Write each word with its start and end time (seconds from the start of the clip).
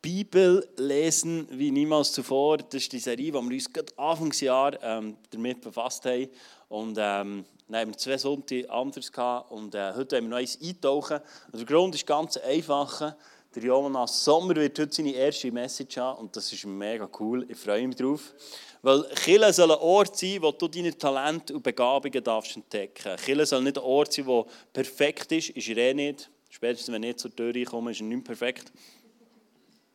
Bibel 0.00 0.68
lesen 0.76 1.48
wie 1.50 1.72
niemals 1.72 2.12
zuvor. 2.12 2.58
Das 2.58 2.74
ist 2.74 2.92
die 2.92 3.00
Serie, 3.00 3.26
die 3.26 3.32
wir 3.32 3.40
uns 3.40 3.72
gerade 3.72 3.92
Anfangsjahr 3.98 4.80
ähm, 4.82 5.16
damit 5.30 5.60
befasst 5.60 6.04
haben. 6.04 6.28
Und 6.68 6.96
ähm, 7.00 7.44
dann 7.68 7.80
haben 7.80 7.90
wir 7.90 7.98
zwei 7.98 8.16
Sonntage 8.16 8.70
anders 8.70 9.10
gehabt. 9.10 9.50
Und 9.50 9.74
äh, 9.74 9.92
heute 9.94 10.16
wollen 10.16 10.24
wir 10.24 10.30
noch 10.30 10.36
eins 10.38 10.58
eintauchen. 10.62 11.18
Und 11.50 11.58
der 11.58 11.66
Grund 11.66 11.94
ist 11.94 12.06
ganz 12.06 12.36
einfach. 12.36 13.16
Der 13.54 13.62
Jonas 13.62 14.24
Sommer 14.24 14.54
wird 14.54 14.78
heute 14.78 14.94
seine 14.94 15.12
erste 15.12 15.50
Message 15.50 15.96
haben. 15.96 16.20
Und 16.20 16.36
das 16.36 16.52
ist 16.52 16.64
mega 16.64 17.08
cool. 17.18 17.44
Ich 17.48 17.58
freue 17.58 17.88
mich 17.88 17.96
drauf. 17.96 18.34
Weil 18.82 19.02
Kirche 19.16 19.52
soll 19.52 19.72
ein 19.72 19.78
Ort 19.78 20.16
sein, 20.16 20.40
wo 20.40 20.52
du 20.52 20.68
deine 20.68 20.96
Talente 20.96 21.54
und 21.54 21.62
Begabungen 21.62 22.22
darfst 22.22 22.54
entdecken 22.54 23.02
darfst. 23.04 23.26
Kirche 23.26 23.46
soll 23.46 23.62
nicht 23.62 23.78
ein 23.78 23.84
Ort 23.84 24.12
sein, 24.12 24.26
der 24.26 24.46
perfekt 24.72 25.32
ist. 25.32 25.50
Ist 25.50 25.68
er 25.68 25.76
eh 25.78 25.94
nicht. 25.94 26.30
Spätestens, 26.50 26.94
wenn 26.94 27.02
ich 27.02 27.16
zur 27.16 27.34
Tür 27.34 27.54
reinkomme, 27.54 27.90
ist 27.90 28.00
er 28.00 28.06
nicht 28.06 28.24
perfekt. 28.24 28.72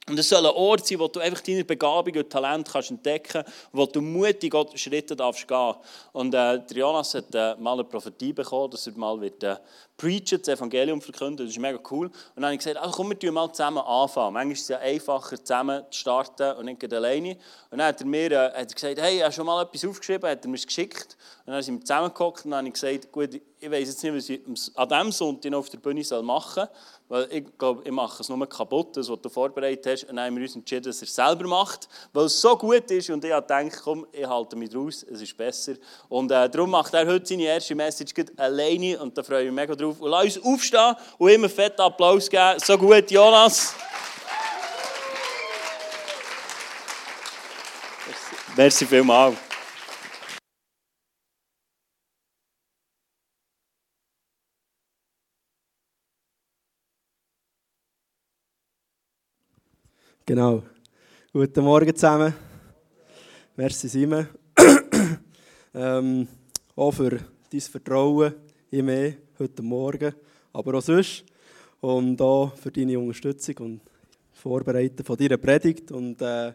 Und 0.10 0.20
es 0.20 0.28
soll 0.28 0.46
ein 0.46 0.54
Ort 0.54 0.86
sein, 0.86 1.00
wo 1.00 1.08
du 1.08 1.22
einfach 1.22 1.42
deine 1.42 1.64
Begabung 1.64 2.14
und 2.16 2.30
Talent 2.30 2.70
kannst 2.70 2.92
entdecken 2.92 3.44
kannst, 3.44 3.70
wo 3.72 3.86
du 3.86 4.02
mutig 4.02 4.54
Schritte 4.76 5.16
darfst 5.16 5.48
gehen. 5.48 5.76
Und 6.12 6.34
äh, 6.34 6.56
Jonas 6.74 7.14
hat 7.14 7.34
äh, 7.34 7.56
mal 7.56 7.74
eine 7.74 7.86
Prophetie 7.86 8.34
bekommen, 8.34 8.72
dass 8.72 8.86
er 8.86 8.94
mal 8.98 9.20
wird, 9.22 9.42
äh, 9.44 9.56
preachen, 10.04 10.42
das 10.44 10.48
Evangelium 10.50 11.02
verkünden. 11.02 11.46
Das 11.46 11.56
ist 11.56 11.60
mega 11.60 11.80
cool. 11.90 12.08
Und 12.08 12.14
dann 12.36 12.46
habe 12.46 12.56
ich 12.56 12.60
gesagt, 12.60 12.78
also 12.78 12.92
komm, 12.92 13.14
wir 13.18 13.32
mal 13.32 13.52
zusammen 13.52 13.80
anfangen. 13.80 14.34
Manchmal 14.34 14.54
ist 14.54 14.62
es 14.64 14.68
ja 14.68 14.80
einfacher, 14.80 15.38
zusammen 15.38 15.84
zu 15.90 16.00
starten 16.00 16.58
und 16.58 16.66
nicht 16.66 16.94
alleine. 16.94 17.38
Und 17.72 17.78
dann 17.78 17.88
hat 17.88 18.02
er 18.02 18.08
mir 18.08 18.32
äh, 18.32 18.48
hat 18.48 18.56
er 18.56 18.66
gesagt, 18.66 19.02
hey, 19.02 19.18
ich 19.18 19.24
habe 19.24 19.32
schon 19.32 19.46
mal 19.46 19.64
etwas 19.64 19.86
aufgeschrieben, 19.86 20.30
hat 20.30 20.44
er 20.44 20.50
mir 20.50 20.58
geschickt. 20.58 21.18
Und 21.46 21.54
dann 21.54 21.62
sind 21.62 21.76
wir 21.76 21.86
zusammengeguckt 21.86 22.46
und 22.46 22.52
dann 22.52 22.60
habe 22.60 22.68
ich 22.68 22.74
gesagt, 22.74 23.12
gut, 23.12 23.42
ich 23.64 23.72
weiß 23.72 23.88
jetzt 23.88 24.04
nicht, 24.04 24.16
was 24.16 24.30
ich 24.30 24.42
an 24.76 24.90
diesem 24.90 25.12
Sonntag 25.12 25.52
noch 25.52 25.60
auf 25.60 25.70
der 25.70 25.78
Bühne 25.78 26.04
machen 26.22 26.54
soll, 26.54 26.70
weil 27.08 27.28
ich 27.32 27.58
glaube, 27.58 27.82
ich 27.86 27.92
mache 27.92 28.22
es 28.22 28.28
nur 28.28 28.48
kaputt, 28.48 28.98
das, 28.98 29.10
was 29.10 29.22
du 29.22 29.30
vorbereitet 29.30 29.86
hast. 29.86 30.04
Und 30.10 30.18
dann 30.18 30.26
haben 30.26 30.36
wir 30.36 30.44
uns 30.44 30.56
entschieden, 30.56 30.84
dass 30.84 31.02
er 31.02 31.08
es 31.08 31.16
selber 31.16 31.48
macht, 31.48 31.88
weil 32.12 32.26
es 32.26 32.42
so 32.42 32.58
gut 32.58 32.92
ist. 32.92 33.10
Und 33.10 33.24
ich 33.24 33.32
habe 33.32 33.42
gedacht, 33.42 33.82
komm, 33.84 34.06
ich 34.12 34.28
halte 34.28 34.58
mich 34.58 34.76
raus, 34.76 35.06
es 35.10 35.22
ist 35.22 35.38
besser. 35.38 35.76
Und 36.10 36.32
äh, 36.32 36.50
darum 36.50 36.72
macht 36.72 36.94
er 36.94 37.08
heute 37.08 37.26
seine 37.26 37.44
erste 37.44 37.74
Message 37.74 38.14
alleine 38.36 39.00
und 39.00 39.18
da 39.18 39.24
freue 39.24 39.44
ich 39.44 39.52
mich 39.52 39.56
mega 39.56 39.76
drauf. 39.76 39.93
Und 40.00 40.10
lass 40.10 40.38
uns 40.38 40.46
aufstehen 40.46 40.96
und 41.18 41.30
immer 41.30 41.50
fett 41.50 41.80
Applaus 41.80 42.30
geben. 42.30 42.60
So 42.60 42.78
gut, 42.78 43.10
Jonas. 43.12 43.76
Merci 48.56 48.86
vielmals. 48.86 49.36
Genau. 60.26 60.64
Guten 61.34 61.64
Morgen 61.66 61.94
zusammen. 61.94 62.34
Merci 63.58 63.90
Simon. 63.90 64.28
ähm, 65.74 66.28
auch 66.78 66.92
für 66.92 67.20
dein 67.52 67.60
Vertrauen 67.60 68.34
in 68.72 68.86
mich 68.86 69.16
heute 69.40 69.62
Morgen, 69.62 70.14
aber 70.52 70.78
auch 70.78 70.82
sonst. 70.82 71.24
Und 71.82 72.22
auch 72.22 72.56
für 72.56 72.72
deine 72.72 73.00
Unterstützung 73.00 73.58
und 73.58 73.82
Vorbereiten 74.32 75.04
von 75.04 75.18
deiner 75.18 75.38
Predigt. 75.38 75.92
Und 75.92 76.22
äh, 76.22 76.50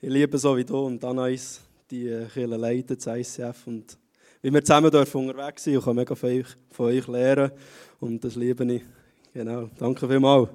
ich 0.00 0.08
liebe 0.08 0.38
so 0.38 0.56
wie 0.56 0.64
du 0.64 0.78
und 0.78 1.04
Anais 1.04 1.60
die 1.90 2.04
Kirche 2.32 2.46
leiten, 2.46 2.96
das 2.96 3.06
ICF. 3.06 3.66
Und 3.66 3.98
wie 4.42 4.52
wir 4.52 4.64
zusammen 4.64 4.90
dürfen 4.90 5.28
unterwegs 5.28 5.64
sein 5.64 5.76
und 5.76 5.84
kann 5.84 5.96
mega 5.96 6.14
von 6.14 6.30
euch, 6.30 6.46
von 6.70 6.86
euch 6.86 7.06
lernen. 7.08 7.50
Und 7.98 8.24
das 8.24 8.36
liebe 8.36 8.64
ich. 8.72 8.82
Genau. 9.34 9.68
Danke 9.78 10.08
vielmals. 10.08 10.48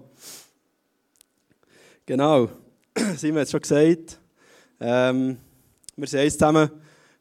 Genau, 2.08 2.50
Simon 3.18 3.40
hat 3.40 3.46
es 3.46 3.52
schon 3.52 3.62
gesagt. 3.62 4.20
Ähm, 4.80 5.38
wir 5.96 6.08
sind 6.08 6.32
zusammen 6.32 6.70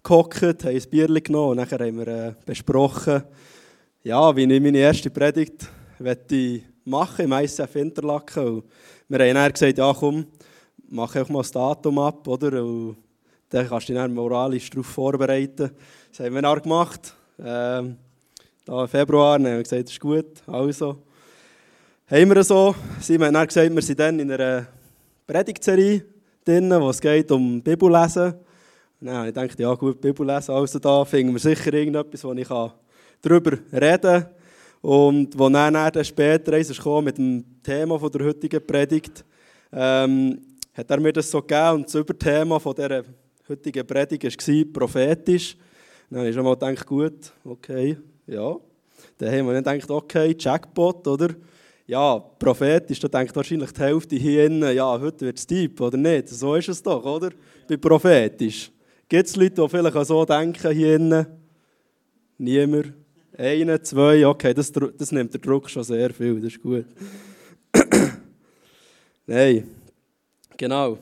gehockt, 0.02 0.42
haben 0.42 0.76
ein 0.76 0.90
Bier 0.90 1.08
genommen 1.08 1.52
und 1.52 1.56
nachher 1.56 1.78
haben 1.78 1.96
wir 1.96 2.08
äh, 2.08 2.34
besprochen, 2.44 3.22
ja, 4.04 4.36
wie 4.36 4.42
ich 4.42 4.60
meine 4.60 4.78
erste 4.78 5.08
Predigt 5.08 5.66
machen 6.84 7.24
im 7.24 7.32
ICF 7.32 7.74
Interlaken. 7.76 8.46
Und 8.46 8.64
wir 9.08 9.18
haben 9.18 9.34
dann 9.34 9.52
gesagt, 9.52 9.78
ja 9.78 9.94
komm, 9.94 10.26
mach 10.90 11.16
auch 11.16 11.28
mal 11.30 11.38
das 11.38 11.50
Datum 11.50 11.98
ab, 11.98 12.28
oder? 12.28 12.62
Und 12.62 12.98
dann 13.48 13.66
kannst 13.66 13.88
du 13.88 13.94
dich 13.94 14.00
dann 14.00 14.12
moralisch 14.12 14.68
darauf 14.68 14.86
vorbereiten. 14.86 15.70
Das 16.10 16.20
haben 16.20 16.34
wir 16.34 16.42
dann 16.42 16.60
gemacht. 16.60 17.14
Ähm, 17.38 17.96
da 18.66 18.82
im 18.82 18.88
Februar 18.88 19.34
haben 19.34 19.44
wir 19.44 19.62
gesagt, 19.62 19.84
das 19.84 19.92
ist 19.92 20.00
gut, 20.00 20.42
also 20.46 21.02
haben 22.06 22.34
wir 22.34 22.44
so. 22.44 22.74
Simon 23.00 23.28
hat 23.28 23.34
dann 23.34 23.46
gesagt, 23.46 23.74
wir 23.74 23.82
sind 23.82 24.00
dann 24.00 24.20
in 24.20 24.30
einer 24.30 24.66
Predigtserie 25.26 26.04
drin, 26.44 26.70
wo 26.70 26.90
es 26.90 27.00
geht 27.00 27.30
um 27.32 27.62
Bibellesen. 27.62 28.34
Und 29.00 29.06
dann 29.06 29.16
habe 29.16 29.28
ich 29.28 29.34
gedacht, 29.34 29.58
ja 29.58 29.74
gut, 29.74 29.98
Bibellesen, 29.98 30.54
also 30.54 30.78
da 30.78 31.06
finden 31.06 31.32
wir 31.32 31.40
sicher 31.40 31.72
irgendetwas, 31.72 32.22
wo 32.22 32.32
ich 32.34 32.46
darüber 33.24 33.58
reden. 33.72 34.26
Und 34.80 35.38
wo 35.38 35.48
dann, 35.48 35.74
dann 35.74 36.04
später 36.04 36.56
ist 36.58 36.84
mit 36.84 37.18
dem 37.18 37.44
Thema 37.62 37.98
der 38.10 38.26
heutigen 38.26 38.66
Predigt, 38.66 39.24
ähm, 39.72 40.38
hat 40.74 40.90
er 40.90 41.00
mir 41.00 41.12
das 41.12 41.30
so 41.30 41.40
gegeben 41.40 41.76
und 41.76 41.86
das 41.86 41.94
Überthema 41.94 42.58
von 42.58 42.74
dieser 42.74 43.02
heutigen 43.48 43.86
Predigt 43.86 44.24
war 44.24 44.64
prophetisch. 44.72 45.56
Dann 46.10 46.20
habe 46.20 46.28
ich 46.28 46.34
schon 46.34 46.44
mal 46.44 46.54
gedacht, 46.54 46.86
gut, 46.86 47.32
okay, 47.44 47.96
ja. 48.26 48.56
Dann 49.18 49.32
haben 49.32 49.46
wir 49.46 49.62
dann 49.62 49.78
gedacht, 49.78 49.90
okay, 49.90 50.36
Jackpot, 50.38 51.06
oder? 51.08 51.34
ja, 51.86 52.18
prophetisch, 52.18 53.00
da 53.00 53.08
denkt 53.08 53.34
wahrscheinlich 53.36 53.72
die 53.72 53.80
Hälfte 53.80 54.16
hier 54.16 54.46
innen, 54.46 54.74
ja, 54.74 54.98
heute 54.98 55.26
wird 55.26 55.38
es 55.38 55.46
deep, 55.46 55.80
oder 55.80 55.96
nicht? 55.96 56.28
So 56.28 56.54
ist 56.54 56.68
es 56.68 56.82
doch, 56.82 57.04
oder? 57.04 57.30
Bei 57.68 57.76
prophetisch. 57.76 58.70
Gibt 59.08 59.28
es 59.28 59.36
Leute, 59.36 59.62
die 59.62 59.68
vielleicht 59.68 60.06
so 60.06 60.24
denken 60.24 60.72
hier 60.72 60.96
innen? 60.96 61.26
Niemand? 62.38 62.94
Einer, 63.36 63.82
zwei, 63.82 64.24
okay, 64.28 64.54
das, 64.54 64.70
das 64.70 65.10
nimmt 65.10 65.32
der 65.34 65.40
Druck 65.40 65.68
schon 65.68 65.82
sehr 65.82 66.10
viel, 66.10 66.36
das 66.36 66.52
ist 66.52 66.62
gut. 66.62 66.86
Nein, 69.26 69.68
genau. 70.56 70.98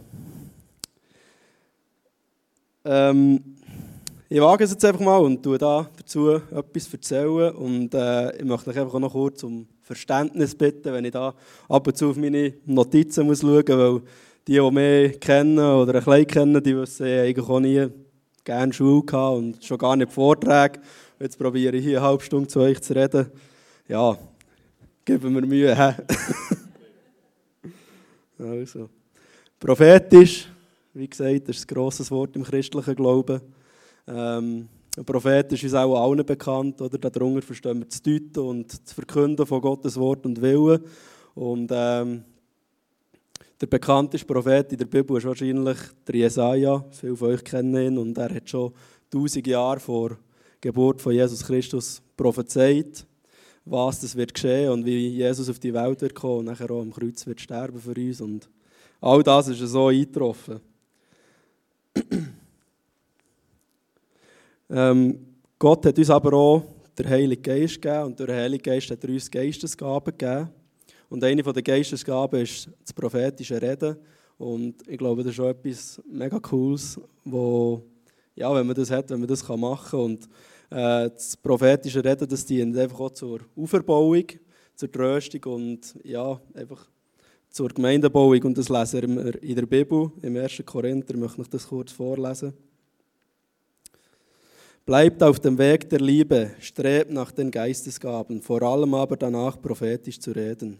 Ähm, 2.86 3.38
ich 4.30 4.40
wage 4.40 4.64
es 4.64 4.70
jetzt 4.70 4.82
einfach 4.82 5.00
mal 5.00 5.18
und 5.18 5.42
tue 5.42 5.58
da 5.58 5.90
dazu 5.94 6.30
etwas 6.30 6.90
erzählen 6.90 7.54
und 7.54 7.92
äh, 7.92 8.34
ich 8.38 8.44
möchte 8.44 8.70
euch 8.70 8.78
einfach 8.78 8.98
noch 8.98 9.12
kurz 9.12 9.42
um 9.42 9.66
Verständnis 9.82 10.54
bitten, 10.54 10.90
wenn 10.90 11.04
ich 11.04 11.12
da 11.12 11.34
ab 11.68 11.86
und 11.86 11.96
zu 11.98 12.08
auf 12.08 12.16
meine 12.16 12.54
Notizen 12.64 13.26
muss 13.26 13.42
schauen 13.42 13.56
muss, 13.56 13.68
weil 13.68 14.00
die, 14.48 14.54
die 14.54 14.70
mich 14.70 15.20
kennen 15.20 15.58
oder 15.58 15.96
ein 15.96 16.02
bisschen 16.02 16.26
kennen, 16.26 16.62
die 16.62 16.74
wissen, 16.74 17.06
ich 17.06 17.12
eigentlich 17.12 17.46
auch 17.46 17.60
nie 17.60 17.88
gerne 18.42 18.72
Schule 18.72 19.02
und 19.02 19.62
schon 19.62 19.78
gar 19.78 19.96
nicht 19.96 20.12
Vorträge. 20.12 20.80
Jetzt 21.22 21.38
probiere 21.38 21.76
ich 21.76 21.84
hier 21.84 21.98
eine 21.98 22.06
halbe 22.08 22.24
Stunde 22.24 22.48
zu 22.48 22.58
euch 22.58 22.82
zu 22.82 22.96
reden. 22.96 23.30
Ja, 23.86 24.18
geben 25.04 25.32
wir 25.32 25.46
Mühe. 25.46 25.72
He? 25.72 27.70
also. 28.44 28.88
Prophetisch, 29.60 30.48
wie 30.92 31.06
gesagt, 31.06 31.48
das 31.48 31.58
ist 31.58 31.70
ein 31.70 31.74
grosses 31.76 32.10
Wort 32.10 32.34
im 32.34 32.42
christlichen 32.42 32.96
Glauben. 32.96 33.40
Ähm, 34.08 34.68
ein 34.96 35.04
Prophet 35.04 35.52
ist 35.52 35.62
uns 35.62 35.74
auch 35.74 35.94
allen 35.94 36.26
bekannt, 36.26 36.82
oder? 36.82 36.98
Darunter 36.98 37.42
verstehen 37.42 37.78
wir 37.78 37.86
das 37.86 38.02
Deuten 38.02 38.40
und 38.40 38.72
das 38.84 38.92
Verkünden 38.92 39.46
von 39.46 39.60
Gottes 39.60 39.96
Wort 39.96 40.26
und 40.26 40.42
Willen. 40.42 40.82
Und 41.36 41.70
ähm, 41.72 42.24
der 43.60 43.66
bekannteste 43.68 44.26
Prophet 44.26 44.72
in 44.72 44.78
der 44.78 44.86
Bibel 44.86 45.18
ist 45.18 45.24
wahrscheinlich 45.24 45.78
der 46.04 46.16
Jesaja. 46.16 46.84
Viele 46.90 47.14
von 47.14 47.28
euch 47.28 47.44
kennen 47.44 47.76
ihn 47.76 47.96
und 47.96 48.18
er 48.18 48.34
hat 48.34 48.50
schon 48.50 48.72
tausend 49.08 49.46
Jahre 49.46 49.78
vor 49.78 50.16
Geburt 50.62 51.02
von 51.02 51.12
Jesus 51.12 51.44
Christus 51.44 52.00
prophezeit, 52.16 53.04
was 53.64 54.00
das 54.00 54.14
wird 54.14 54.32
geschehen 54.32 54.70
und 54.70 54.86
wie 54.86 55.08
Jesus 55.08 55.50
auf 55.50 55.58
die 55.58 55.74
Welt 55.74 56.00
wird 56.00 56.14
kommen 56.14 56.38
und 56.38 56.44
nachher 56.46 56.70
auch 56.70 56.80
am 56.80 56.92
Kreuz 56.92 57.26
wird 57.26 57.40
sterben 57.40 57.80
für 57.80 57.94
uns. 57.94 58.20
Und 58.20 58.48
all 59.00 59.24
das 59.24 59.48
ist 59.48 59.58
so 59.58 59.88
eingetroffen. 59.88 60.60
Ähm, 64.74 65.18
Gott 65.58 65.84
hat 65.84 65.98
uns 65.98 66.08
aber 66.08 66.32
auch 66.32 66.64
den 66.96 67.06
Heiligen 67.06 67.42
Geist 67.42 67.74
gegeben 67.74 68.04
und 68.04 68.18
durch 68.18 68.28
den 68.28 68.38
Heiligen 68.38 68.62
Geist 68.62 68.90
hat 68.90 69.04
er 69.04 69.10
uns 69.10 69.30
Geistesgaben 69.30 70.16
gegeben. 70.16 70.48
Und 71.10 71.22
eine 71.22 71.42
der 71.42 71.62
Geistesgaben 71.62 72.40
ist 72.40 72.70
das 72.82 72.90
prophetische 72.94 73.60
Reden. 73.60 73.98
Und 74.38 74.76
ich 74.88 74.96
glaube, 74.96 75.22
das 75.22 75.34
ist 75.34 75.40
auch 75.40 75.50
etwas 75.50 76.00
mega 76.10 76.40
Cooles, 76.40 76.98
wo, 77.22 77.82
ja, 78.34 78.54
wenn 78.54 78.66
man 78.66 78.76
das 78.76 78.90
hat, 78.90 79.10
wenn 79.10 79.20
man 79.20 79.28
das 79.28 79.46
machen 79.48 79.90
kann. 79.90 80.00
Und 80.00 80.24
äh, 80.70 81.10
das 81.10 81.36
prophetische 81.36 82.04
Reden, 82.04 82.28
das 82.28 82.44
dient 82.44 82.76
einfach 82.76 83.00
auch 83.00 83.10
zur 83.10 83.40
Auferbauung, 83.56 84.24
zur 84.74 84.90
Tröstung 84.90 85.52
und 85.52 85.94
ja, 86.02 86.40
einfach 86.54 86.88
zur 87.50 87.68
Gemeindebauung. 87.68 88.42
Und 88.42 88.58
das 88.58 88.68
lesen 88.68 89.16
wir 89.16 89.42
in 89.42 89.56
der 89.56 89.66
Bibel, 89.66 90.10
im 90.22 90.36
1. 90.36 90.62
Korinther, 90.64 91.16
möchte 91.16 91.42
ich 91.42 91.48
das 91.48 91.68
kurz 91.68 91.92
vorlesen. 91.92 92.54
Bleibt 94.84 95.22
auf 95.22 95.38
dem 95.38 95.58
Weg 95.58 95.88
der 95.90 96.00
Liebe, 96.00 96.50
strebt 96.58 97.12
nach 97.12 97.30
den 97.30 97.52
Geistesgaben, 97.52 98.42
vor 98.42 98.62
allem 98.62 98.94
aber 98.94 99.16
danach 99.16 99.60
prophetisch 99.60 100.18
zu 100.18 100.32
reden. 100.32 100.78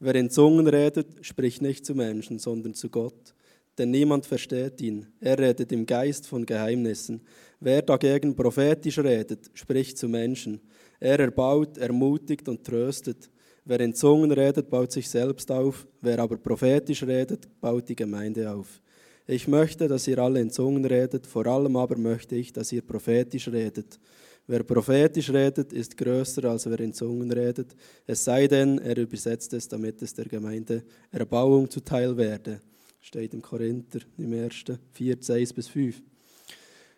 Wer 0.00 0.16
in 0.16 0.28
Zungen 0.28 0.66
redet, 0.66 1.24
spricht 1.24 1.62
nicht 1.62 1.86
zu 1.86 1.94
Menschen, 1.94 2.40
sondern 2.40 2.74
zu 2.74 2.88
Gott. 2.88 3.34
Denn 3.78 3.90
niemand 3.90 4.26
versteht 4.26 4.80
ihn. 4.80 5.06
Er 5.20 5.38
redet 5.38 5.72
im 5.72 5.84
Geist 5.84 6.26
von 6.26 6.46
Geheimnissen. 6.46 7.20
Wer 7.60 7.82
dagegen 7.82 8.36
prophetisch 8.36 8.98
redet, 8.98 9.50
spricht 9.54 9.98
zu 9.98 10.08
Menschen. 10.08 10.60
Er 11.00 11.18
erbaut, 11.18 11.78
ermutigt 11.78 12.48
und 12.48 12.64
tröstet. 12.64 13.30
Wer 13.64 13.80
in 13.80 13.94
Zungen 13.94 14.30
redet, 14.30 14.70
baut 14.70 14.92
sich 14.92 15.08
selbst 15.08 15.50
auf. 15.50 15.86
Wer 16.00 16.18
aber 16.18 16.36
prophetisch 16.36 17.02
redet, 17.02 17.48
baut 17.60 17.88
die 17.88 17.96
Gemeinde 17.96 18.52
auf. 18.52 18.80
Ich 19.26 19.48
möchte, 19.48 19.88
dass 19.88 20.06
ihr 20.06 20.18
alle 20.18 20.40
in 20.40 20.50
Zungen 20.50 20.84
redet, 20.84 21.26
vor 21.26 21.46
allem 21.46 21.76
aber 21.76 21.96
möchte 21.96 22.36
ich, 22.36 22.52
dass 22.52 22.72
ihr 22.72 22.82
prophetisch 22.82 23.48
redet. 23.48 23.98
Wer 24.46 24.62
prophetisch 24.62 25.30
redet, 25.30 25.72
ist 25.72 25.96
größer, 25.96 26.44
als 26.44 26.68
wer 26.68 26.78
in 26.80 26.92
Zungen 26.92 27.32
redet, 27.32 27.74
es 28.06 28.22
sei 28.22 28.46
denn, 28.46 28.78
er 28.78 28.98
übersetzt 28.98 29.54
es, 29.54 29.66
damit 29.66 30.02
es 30.02 30.12
der 30.12 30.26
Gemeinde 30.26 30.84
Erbauung 31.10 31.70
zuteil 31.70 32.14
werde. 32.18 32.60
Steht 33.06 33.34
im 33.34 33.42
Korinther 33.42 34.00
im 34.16 34.32
1. 34.32 34.64
4, 34.92 35.18
1 35.28 35.52
bis 35.52 35.68
5. 35.68 36.00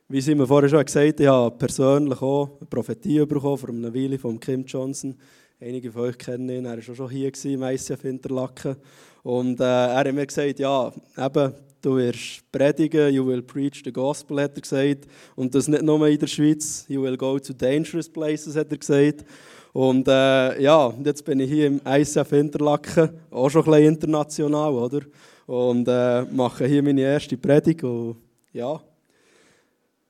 Wie 0.08 0.20
sie 0.20 0.36
mir 0.36 0.46
vorher 0.46 0.68
schon 0.68 0.84
gesagt 0.84 1.18
ich 1.18 1.26
habe 1.26 1.56
persönlich 1.56 2.22
auch 2.22 2.58
eine 2.60 2.66
Prophetie 2.68 3.26
bekommen 3.26 3.58
von 3.58 3.70
einer 3.70 3.92
Weile 3.92 4.16
von 4.16 4.38
Kim 4.38 4.64
Johnson. 4.64 5.16
Einige 5.60 5.90
von 5.90 6.02
euch 6.02 6.16
kennen 6.16 6.48
ihn, 6.48 6.64
er 6.64 6.76
war 6.76 6.94
schon 6.94 7.10
hier 7.10 7.32
im 7.46 7.62
ICF 7.64 8.04
Interlaken. 8.04 8.76
Und 9.24 9.58
äh, 9.58 9.64
er 9.64 9.96
hat 9.96 10.14
mir 10.14 10.24
gesagt, 10.24 10.60
ja, 10.60 10.92
eben, 11.18 11.54
du 11.82 11.96
wirst 11.96 12.52
predigen, 12.52 13.12
you 13.12 13.26
will 13.26 13.42
preach 13.42 13.82
the 13.84 13.92
gospel, 13.92 14.40
hat 14.40 14.54
er 14.54 14.60
gesagt. 14.60 15.08
Und 15.34 15.56
das 15.56 15.66
nicht 15.66 15.82
nur 15.82 16.06
in 16.06 16.20
der 16.20 16.28
Schweiz, 16.28 16.84
you 16.86 17.02
will 17.02 17.16
go 17.16 17.36
to 17.40 17.52
dangerous 17.52 18.08
places, 18.08 18.54
hat 18.54 18.70
er 18.70 18.78
gesagt. 18.78 19.24
Und 19.72 20.06
äh, 20.06 20.62
ja, 20.62 20.94
jetzt 21.04 21.24
bin 21.24 21.40
ich 21.40 21.50
hier 21.50 21.66
im 21.66 21.80
ICF 21.84 22.30
Interlaken, 22.30 23.10
auch 23.32 23.50
schon 23.50 23.64
ein 23.64 23.70
bisschen 23.72 23.94
international, 23.94 24.72
oder? 24.72 25.00
Und 25.46 25.86
äh, 25.88 26.22
mache 26.22 26.66
hier 26.66 26.82
meine 26.82 27.02
erste 27.02 27.36
Predigt. 27.36 27.84
Und 27.84 28.16
ja, 28.52 28.80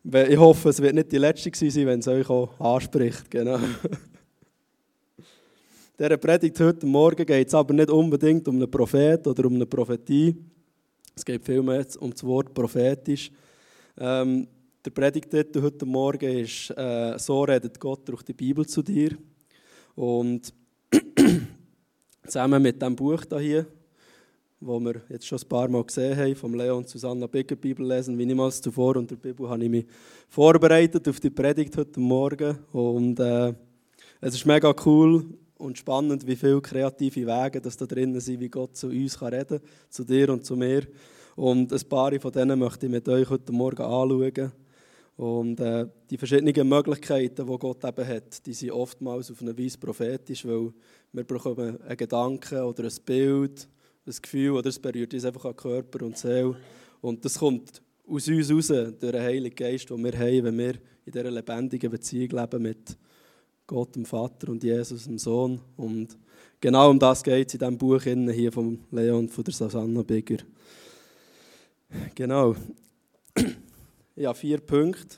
ich 0.02 0.38
hoffe, 0.38 0.70
es 0.70 0.80
wird 0.80 0.94
nicht 0.94 1.12
die 1.12 1.18
letzte 1.18 1.50
sein, 1.54 1.86
wenn 1.86 2.00
es 2.00 2.08
euch 2.08 2.28
auch 2.30 2.58
anspricht. 2.58 3.30
Genau. 3.30 3.58
Dieser 5.98 6.16
Predigt 6.16 6.60
heute 6.60 6.86
Morgen 6.86 7.24
geht 7.24 7.48
es 7.48 7.54
aber 7.54 7.74
nicht 7.74 7.90
unbedingt 7.90 8.46
um 8.48 8.56
einen 8.56 8.70
Prophet 8.70 9.26
oder 9.26 9.46
um 9.46 9.54
eine 9.54 9.66
Prophetie. 9.66 10.36
Es 11.14 11.24
geht 11.24 11.44
vielmehr 11.44 11.86
um 12.00 12.10
das 12.10 12.22
Wort 12.22 12.52
prophetisch. 12.52 13.30
Ähm, 13.98 14.46
der 14.84 14.90
Predigtitel 14.90 15.62
heute 15.62 15.86
Morgen 15.86 16.38
ist 16.38 16.70
äh, 16.76 17.18
«So 17.18 17.42
redet 17.42 17.80
Gott 17.80 18.08
durch 18.08 18.22
die 18.22 18.34
Bibel 18.34 18.66
zu 18.66 18.82
dir». 18.82 19.16
Und 19.94 20.52
zusammen 22.26 22.62
mit 22.62 22.80
diesem 22.80 22.94
Buch 22.94 23.22
hier, 23.38 23.66
wo 24.60 24.80
wir 24.80 25.02
jetzt 25.08 25.26
schon 25.26 25.38
ein 25.38 25.48
paar 25.48 25.68
Mal 25.68 25.84
gesehen 25.84 26.16
haben, 26.16 26.34
vom 26.34 26.54
Leon 26.54 26.78
und 26.78 26.88
Susanna 26.88 27.26
Bigger 27.26 27.56
Bibel 27.56 27.86
lesen, 27.86 28.18
wie 28.18 28.26
niemals 28.26 28.60
zuvor. 28.60 28.96
Und 28.96 29.10
der 29.10 29.16
Bibel 29.16 29.48
habe 29.48 29.62
ich 29.62 29.70
mich 29.70 29.86
vorbereitet 30.28 31.06
auf 31.08 31.20
die 31.20 31.30
Predigt 31.30 31.76
heute 31.76 32.00
Morgen. 32.00 32.58
Und 32.72 33.20
äh, 33.20 33.52
es 34.20 34.34
ist 34.34 34.46
mega 34.46 34.74
cool 34.86 35.26
und 35.58 35.78
spannend, 35.78 36.26
wie 36.26 36.36
viele 36.36 36.60
kreative 36.60 37.26
Wege 37.26 37.60
das 37.60 37.76
da 37.76 37.86
drinnen 37.86 38.20
sind, 38.20 38.40
wie 38.40 38.48
Gott 38.48 38.76
zu 38.76 38.88
uns 38.88 39.18
kann 39.18 39.34
reden 39.34 39.58
kann, 39.58 39.68
zu 39.90 40.04
dir 40.04 40.30
und 40.30 40.44
zu 40.44 40.56
mir. 40.56 40.86
Und 41.34 41.72
ein 41.72 41.88
paar 41.88 42.18
von 42.18 42.32
denen 42.32 42.58
möchte 42.58 42.86
ich 42.86 42.92
mit 42.92 43.08
euch 43.08 43.28
heute 43.28 43.52
Morgen 43.52 43.82
anschauen. 43.82 44.52
Und 45.16 45.60
äh, 45.60 45.86
die 46.10 46.18
verschiedenen 46.18 46.68
Möglichkeiten, 46.68 47.46
die 47.46 47.58
Gott 47.58 47.84
eben 47.84 48.06
hat, 48.06 48.44
die 48.46 48.52
sind 48.52 48.70
oftmals 48.70 49.30
auf 49.30 49.40
eine 49.40 49.56
Weise 49.56 49.78
prophetisch, 49.78 50.46
weil 50.46 50.72
wir 51.12 51.24
bekommen 51.24 51.80
einen 51.80 51.96
Gedanken 51.96 52.60
oder 52.60 52.84
ein 52.84 52.92
Bild, 53.04 53.66
ein 54.06 54.14
Gefühl, 54.22 54.50
oder 54.50 54.68
es 54.68 54.78
berührt 54.78 55.12
uns 55.12 55.24
einfach 55.24 55.44
an 55.46 55.56
Körper 55.56 56.04
und 56.04 56.16
Seele. 56.16 56.56
Und 57.00 57.24
das 57.24 57.38
kommt 57.38 57.82
aus 58.08 58.28
uns 58.28 58.50
raus, 58.50 58.68
durch 58.68 58.98
den 59.00 59.20
Heiligen 59.20 59.56
Geist, 59.56 59.90
den 59.90 60.04
wir 60.04 60.12
haben, 60.16 60.44
wenn 60.44 60.58
wir 60.58 60.74
in 61.04 61.12
dieser 61.12 61.30
lebendigen 61.30 61.90
Beziehung 61.90 62.30
leben 62.30 62.62
mit 62.62 62.96
Gott, 63.66 63.96
dem 63.96 64.04
Vater 64.04 64.50
und 64.50 64.62
Jesus, 64.62 65.04
dem 65.04 65.18
Sohn. 65.18 65.60
Und 65.76 66.16
genau 66.60 66.90
um 66.90 66.98
das 66.98 67.22
geht 67.22 67.48
es 67.48 67.54
in 67.54 67.60
diesem 67.60 67.78
Buch 67.78 68.02
hier 68.02 68.52
von 68.52 68.78
Leon 68.92 69.18
und 69.18 69.30
von 69.30 69.44
der 69.44 69.54
Susanna 69.54 70.02
Bigger. 70.02 70.38
Genau. 72.14 72.54
Habe 74.16 74.34
vier 74.34 74.58
Punkte. 74.58 75.16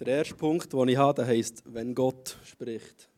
Der 0.00 0.06
erste 0.18 0.34
Punkt, 0.34 0.72
den 0.72 0.88
ich 0.88 0.96
habe, 0.96 1.26
heisst, 1.26 1.62
wenn 1.66 1.94
Gott 1.94 2.38
spricht. 2.44 3.08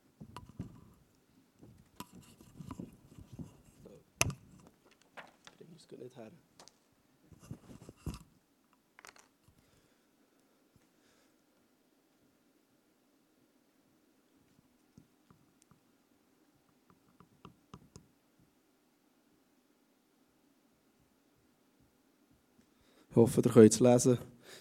Ich 23.10 23.16
hoffe, 23.16 23.42
ihr 23.44 23.50
könnt 23.50 23.72
es 23.72 23.80
lesen. 23.80 24.18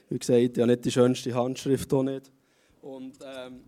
Wie 0.09 0.17
gesagt, 0.17 0.39
ich 0.39 0.57
habe 0.57 0.67
nicht 0.67 0.83
die 0.83 0.91
schönste 0.91 1.33
Handschrift 1.35 1.93
auch 1.93 2.01
nicht. 2.01 2.31
Und 2.81 3.19
ähm, 3.23 3.61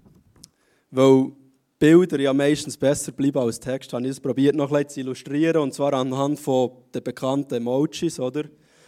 weil 0.89 1.31
Bilder 1.77 2.19
ja 2.19 2.33
meistens 2.33 2.77
besser 2.77 3.11
bleiben 3.11 3.37
als 3.37 3.59
Text, 3.59 3.93
habe 3.93 4.03
ich 4.05 4.11
es 4.11 4.19
probiert 4.19 4.55
noch 4.55 4.71
ein 4.71 4.89
zu 4.89 4.99
illustrieren, 4.99 5.61
und 5.61 5.73
zwar 5.73 5.93
anhand 5.93 6.39
von 6.39 6.71
den 6.93 7.03
bekannten 7.03 7.55
Emojis, 7.55 8.19
oder? 8.19 8.45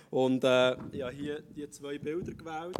Und 0.09 0.43
äh, 0.43 0.73
ich 0.91 1.01
habe 1.03 1.13
hier 1.15 1.41
die 1.55 1.69
zwei 1.69 1.99
Bilder 1.99 2.33
gewählt. 2.33 2.75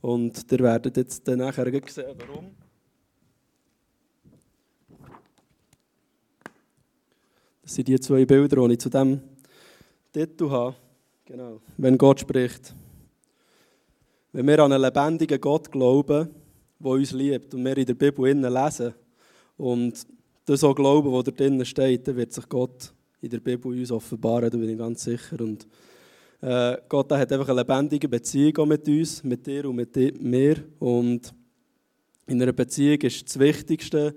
Und 0.00 0.50
ihr 0.50 0.58
werdet 0.58 0.96
jetzt 0.96 1.26
nachher 1.26 1.70
sehen, 1.88 2.16
warum. 2.18 2.50
Das 7.62 7.74
sind 7.74 7.88
die 7.88 8.00
zwei 8.00 8.24
Bilder, 8.24 8.66
die 8.66 8.72
ich 8.74 8.80
zu 8.80 8.88
diesem 8.88 9.20
Titel 10.12 10.50
habe. 10.50 10.74
Genau, 11.24 11.60
wenn 11.78 11.96
Gott 11.96 12.20
spricht. 12.20 12.74
Wenn 14.32 14.46
wir 14.46 14.58
an 14.58 14.72
einen 14.72 14.82
lebendigen 14.82 15.40
Gott 15.40 15.70
glauben, 15.70 16.28
der 16.80 16.90
uns 16.90 17.12
liebt 17.12 17.54
und 17.54 17.64
wir 17.64 17.76
in 17.76 17.86
der 17.86 17.94
Bibel 17.94 18.28
innen 18.28 18.52
lesen 18.52 18.92
und 19.56 20.04
das 20.44 20.64
auch 20.64 20.74
glauben, 20.74 21.12
was 21.12 21.24
da 21.24 21.30
drinnen 21.30 21.64
steht, 21.64 22.08
dann 22.08 22.16
wird 22.16 22.32
sich 22.32 22.48
Gott 22.48 22.92
in 23.20 23.30
der 23.30 23.38
Bibel 23.38 23.70
uns 23.70 23.92
offenbaren, 23.92 24.50
da 24.50 24.58
bin 24.58 24.68
ich 24.68 24.78
ganz 24.78 25.04
sicher. 25.04 25.40
Und 25.40 25.68
äh, 26.40 26.76
Gott 26.88 27.12
hat 27.12 27.30
einfach 27.32 27.48
eine 27.48 27.60
lebendige 27.60 28.08
Beziehung 28.08 28.66
mit 28.66 28.88
uns, 28.88 29.22
mit 29.22 29.46
dir 29.46 29.68
und 29.68 29.76
mit 29.76 30.20
mir. 30.20 30.56
Und 30.80 31.32
in 32.26 32.42
einer 32.42 32.52
Beziehung 32.52 33.00
ist 33.02 33.28
das 33.28 33.38
Wichtigste, 33.38 34.14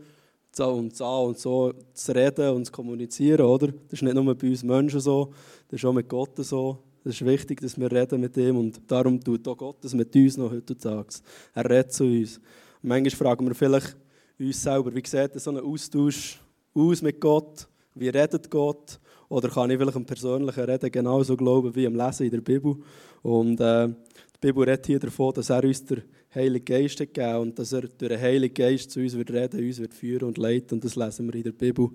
und 0.63 0.95
so 0.95 1.05
und 1.05 1.37
so 1.37 1.73
zu 1.93 2.15
reden 2.15 2.55
und 2.55 2.65
zu 2.65 2.71
kommunizieren, 2.71 3.45
oder? 3.45 3.67
Das 3.67 3.93
ist 3.93 4.01
nicht 4.03 4.15
nur 4.15 4.35
bei 4.35 4.47
uns 4.47 4.63
Menschen 4.63 5.01
so, 5.01 5.33
das 5.67 5.79
ist 5.79 5.85
auch 5.85 5.93
mit 5.93 6.07
Gott 6.07 6.37
so. 6.37 6.79
Es 7.07 7.21
ist 7.21 7.25
wichtig, 7.25 7.61
dass 7.61 7.79
wir 7.79 7.91
reden 7.91 8.19
mit 8.19 8.35
ihm 8.35 8.57
und 8.57 8.81
darum 8.87 9.23
tut 9.23 9.47
auch 9.47 9.55
Gott 9.55 9.77
das 9.81 9.93
mit 9.93 10.15
uns 10.15 10.37
noch 10.37 10.51
heutzutage. 10.51 11.09
Er 11.53 11.69
redet 11.69 11.93
zu 11.93 12.03
uns. 12.03 12.37
Und 12.81 12.89
manchmal 12.89 13.11
fragen 13.11 13.45
wir 13.45 13.53
vielleicht 13.53 13.95
uns 14.39 14.63
selber, 14.63 14.93
wie 14.93 15.03
sieht 15.05 15.39
so 15.39 15.51
ein 15.51 15.59
Austausch 15.59 16.39
aus 16.73 17.03
mit 17.03 17.21
Gott? 17.21 17.67
Wie 17.93 18.09
redet 18.09 18.49
Gott? 18.49 18.99
Oder 19.29 19.49
kann 19.49 19.69
ich 19.69 19.77
vielleicht 19.77 19.95
im 19.95 20.05
persönlichen 20.05 20.63
Reden 20.63 20.91
genauso 20.91 21.37
glauben 21.37 21.75
wie 21.75 21.85
im 21.85 21.95
Lesen 21.95 22.25
in 22.25 22.31
der 22.31 22.41
Bibel? 22.41 22.75
Und 23.21 23.61
äh, 23.61 23.87
die 23.87 24.39
Bibel 24.41 24.63
redet 24.63 24.87
hier 24.87 24.99
davon, 24.99 25.31
dass 25.31 25.51
er 25.51 25.63
uns 25.63 25.85
der 25.85 25.99
Heilige 26.33 26.65
Geist 26.65 26.99
hat 26.99 27.13
gegeben 27.13 27.37
und 27.37 27.59
dass 27.59 27.71
er 27.71 27.81
durch 27.81 27.97
den 27.97 28.19
Heiligen 28.19 28.55
Geist 28.55 28.89
zu 28.89 28.99
uns 28.99 29.15
wird 29.15 29.29
reden, 29.29 29.63
uns 29.63 29.77
wird 29.77 29.93
führen 29.93 30.27
und 30.29 30.39
leiten. 30.39 30.73
Und 30.73 30.83
das 30.83 30.95
lesen 30.95 31.27
wir 31.27 31.35
in 31.35 31.43
der 31.43 31.51
Bibel. 31.51 31.89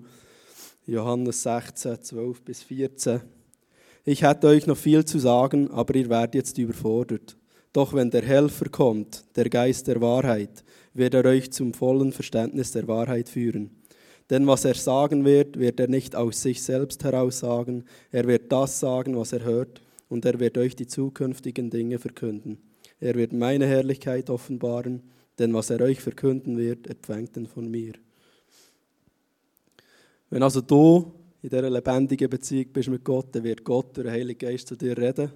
Johannes 0.87 1.43
16, 1.43 2.01
12 2.01 2.41
bis 2.43 2.63
14. 2.63 3.40
Ich 4.03 4.23
hätte 4.23 4.47
euch 4.47 4.65
noch 4.65 4.77
viel 4.77 5.05
zu 5.05 5.19
sagen, 5.19 5.69
aber 5.69 5.93
ihr 5.95 6.09
werdet 6.09 6.35
jetzt 6.35 6.57
überfordert. 6.57 7.37
Doch 7.71 7.93
wenn 7.93 8.09
der 8.09 8.23
Helfer 8.23 8.67
kommt, 8.69 9.25
der 9.35 9.49
Geist 9.49 9.87
der 9.87 10.01
Wahrheit, 10.01 10.63
wird 10.93 11.13
er 11.13 11.25
euch 11.25 11.51
zum 11.51 11.73
vollen 11.73 12.11
Verständnis 12.11 12.71
der 12.71 12.87
Wahrheit 12.87 13.29
führen. 13.29 13.69
Denn 14.29 14.47
was 14.47 14.65
er 14.65 14.73
sagen 14.73 15.23
wird, 15.23 15.59
wird 15.59 15.79
er 15.79 15.87
nicht 15.87 16.15
aus 16.15 16.41
sich 16.41 16.63
selbst 16.63 17.03
heraus 17.03 17.39
sagen, 17.39 17.85
er 18.11 18.25
wird 18.27 18.51
das 18.51 18.79
sagen, 18.79 19.15
was 19.15 19.33
er 19.33 19.43
hört, 19.43 19.81
und 20.09 20.25
er 20.25 20.39
wird 20.39 20.57
euch 20.57 20.75
die 20.75 20.87
zukünftigen 20.87 21.69
Dinge 21.69 21.99
verkünden. 21.99 22.57
Er 22.99 23.15
wird 23.15 23.33
meine 23.33 23.65
Herrlichkeit 23.65 24.29
offenbaren, 24.29 25.03
denn 25.39 25.53
was 25.53 25.69
er 25.69 25.79
euch 25.81 26.01
verkünden 26.01 26.57
wird, 26.57 26.87
empfängt 26.87 27.37
ihn 27.37 27.47
von 27.47 27.69
mir. 27.69 27.93
Wenn 30.29 30.43
also 30.43 30.61
du 30.61 31.13
in 31.41 31.49
dieser 31.49 31.69
lebendigen 31.69 32.29
Beziehung 32.29 32.67
bist 32.71 32.89
mit 32.89 33.03
Gott, 33.03 33.27
dann 33.31 33.43
wird 33.43 33.63
Gott 33.63 33.97
durch 33.97 34.05
den 34.05 34.13
Heiligen 34.13 34.37
Geist 34.37 34.67
zu 34.67 34.75
dir 34.75 34.97
reden. 34.97 35.31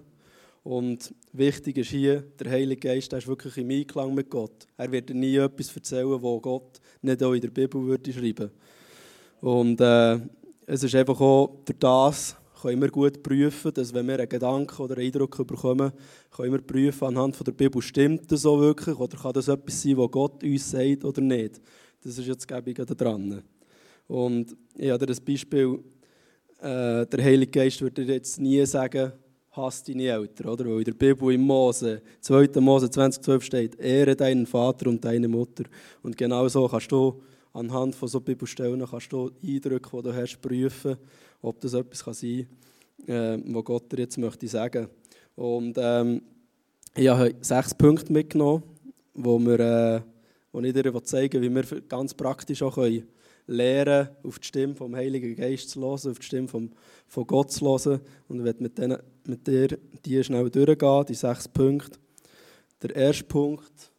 Und 0.63 1.13
wichtig 1.31 1.77
ist 1.77 1.89
hier, 1.89 2.23
der 2.39 2.51
Heilige 2.51 2.87
Geist 2.87 3.11
der 3.11 3.19
ist 3.19 3.27
wirklich 3.27 3.55
im 3.57 3.69
Einklang 3.69 4.13
mit 4.15 4.29
Gott. 4.29 4.67
Er 4.77 4.91
wird 4.91 5.09
dir 5.09 5.13
nie 5.13 5.35
etwas 5.35 5.75
erzählen, 5.75 6.21
wo 6.21 6.39
Gott 6.39 6.79
nicht 7.01 7.21
auch 7.21 7.33
in 7.33 7.41
der 7.41 7.49
Bibel 7.49 7.83
würde 7.83 8.11
schreiben. 8.11 8.49
Und 9.41 9.79
äh, 9.79 10.19
es 10.65 10.81
ist 10.83 10.95
einfach 10.95 11.21
auch 11.21 11.57
durch 11.65 11.77
das, 11.77 12.35
können 12.59 12.81
wir 12.81 12.89
gut 12.89 13.21
prüfen, 13.21 13.73
dass 13.75 13.93
wenn 13.93 14.07
wir 14.07 14.17
einen 14.17 14.29
Gedanken 14.29 14.81
oder 14.81 14.97
einen 14.97 15.05
Eindruck 15.05 15.45
bekommen, 15.45 15.91
können 16.31 16.51
wir 16.53 16.61
prüfen 16.61 17.09
anhand 17.09 17.35
von 17.35 17.45
der 17.45 17.51
Bibel, 17.51 17.79
stimmt 17.81 18.31
das 18.31 18.41
so 18.41 18.59
wirklich 18.59 18.97
oder 18.97 19.17
kann 19.17 19.33
das 19.33 19.47
etwas 19.47 19.83
sein, 19.83 19.97
was 19.97 20.09
Gott 20.09 20.43
uns 20.43 20.71
sagt 20.71 21.05
oder 21.05 21.21
nicht. 21.21 21.61
Das 22.03 22.17
ist 22.17 22.25
jetzt 22.25 22.47
Gebung 22.47 22.73
dran. 22.73 23.43
Und 24.07 24.55
ich 24.75 24.89
habe 24.89 25.05
dir 25.05 25.13
ein 25.13 25.25
Beispiel, 25.25 25.79
äh, 26.59 27.05
der 27.05 27.23
Heilige 27.23 27.51
Geist 27.51 27.81
würde 27.81 28.03
jetzt 28.03 28.39
nie 28.39 28.65
sagen, 28.65 29.11
hasst 29.51 29.87
deine 29.87 30.07
Eltern, 30.07 30.47
oder? 30.47 30.65
Weil 30.65 30.79
in 30.79 30.83
der 30.83 30.93
Bibel 30.93 31.33
im 31.33 31.41
Mose, 31.41 32.01
2. 32.21 32.49
Mose 32.59 32.89
2012 32.89 33.43
steht, 33.43 33.79
ehre 33.79 34.15
deinen 34.15 34.45
Vater 34.45 34.89
und 34.89 35.03
deine 35.03 35.27
Mutter. 35.27 35.63
Und 36.03 36.17
genau 36.17 36.47
so 36.47 36.67
kannst 36.67 36.91
du 36.91 37.21
anhand 37.53 37.95
von 37.95 38.07
so 38.07 38.19
Bibelstellen 38.19 38.85
kannst 38.85 39.11
du 39.11 39.31
Eindrücke, 39.43 39.89
die 39.97 40.03
du 40.03 40.13
hast, 40.13 40.41
prüfen, 40.41 40.97
ob 41.41 41.59
das 41.61 41.73
etwas 41.73 42.03
kann 42.03 42.13
sein 42.13 42.47
kann, 43.05 43.15
äh, 43.15 43.53
was 43.53 43.63
Gott 43.63 43.91
dir 43.91 43.99
jetzt 43.99 44.17
möchte 44.17 44.47
sagen. 44.47 44.87
Und 45.35 45.77
ähm, 45.79 46.21
ich 46.95 47.07
habe 47.07 47.35
sechs 47.41 47.73
Punkte 47.73 48.11
mitgenommen, 48.11 48.63
wo, 49.13 49.39
wir, 49.39 49.59
äh, 49.59 50.01
wo 50.51 50.61
ich 50.61 50.73
dir 50.73 51.03
zeigen 51.03 51.41
will, 51.41 51.49
wie 51.49 51.69
wir 51.69 51.81
ganz 51.81 52.13
praktisch 52.13 52.61
auch 52.61 52.75
können 52.75 53.07
lernen, 53.47 54.09
auf 54.23 54.39
die 54.39 54.47
Stimme 54.47 54.75
vom 54.75 54.95
Heiligen 54.95 55.35
Geist 55.35 55.69
zu 55.69 55.81
hören, 55.81 56.11
auf 56.11 56.19
die 56.19 56.25
Stimme 56.25 56.47
vom, 56.47 56.71
von 57.07 57.27
Gott 57.27 57.51
zu 57.51 57.65
hören. 57.65 58.01
Und 58.27 58.39
ich 58.39 58.45
werde 58.45 58.63
mit, 58.63 58.77
denen, 58.77 58.97
mit 59.25 59.45
dir 59.47 59.77
die 60.05 60.23
schnell 60.23 60.49
durchgehen, 60.49 61.05
die 61.07 61.13
sechs 61.13 61.47
Punkte. 61.47 61.99
Der 62.81 62.95
erste 62.95 63.23
Punkt, 63.23 63.91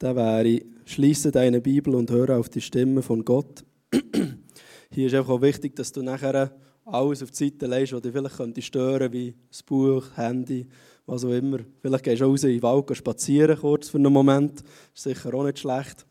der 0.00 0.16
wäre, 0.16 0.62
schließe 0.84 1.30
deine 1.30 1.60
Bibel 1.60 1.94
und 1.94 2.10
höre 2.10 2.38
auf 2.38 2.48
die 2.48 2.60
Stimme 2.60 3.02
von 3.02 3.24
Gott. 3.24 3.64
Hier 4.90 5.06
ist 5.06 5.14
einfach 5.14 5.34
auch 5.34 5.42
wichtig, 5.42 5.74
dass 5.76 5.92
du 5.92 6.02
nachher 6.02 6.52
alles 6.84 7.22
auf 7.22 7.30
die 7.32 7.44
Seite 7.50 7.66
legst, 7.66 7.92
was 7.92 8.02
dich 8.02 8.12
vielleicht 8.12 8.36
könnte 8.36 8.62
stören 8.62 9.12
wie 9.12 9.34
das 9.48 9.62
Buch, 9.62 10.04
Handy, 10.14 10.66
was 11.04 11.24
auch 11.24 11.32
immer. 11.32 11.58
Vielleicht 11.80 12.04
gehst 12.04 12.20
du 12.20 12.26
raus 12.26 12.44
in 12.44 12.50
den 12.50 12.62
Wald 12.62 12.96
spazieren, 12.96 13.58
kurz 13.58 13.88
für 13.88 13.98
einen 13.98 14.12
Moment. 14.12 14.60
Das 14.60 14.66
ist 14.94 15.02
sicher 15.02 15.34
auch 15.34 15.44
nicht 15.44 15.58
schlecht. 15.58 16.06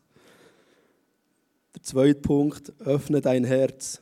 Der 1.76 1.82
zweite 1.82 2.20
Punkt, 2.20 2.72
öffne 2.80 3.20
dein 3.20 3.44
Herz. 3.44 4.00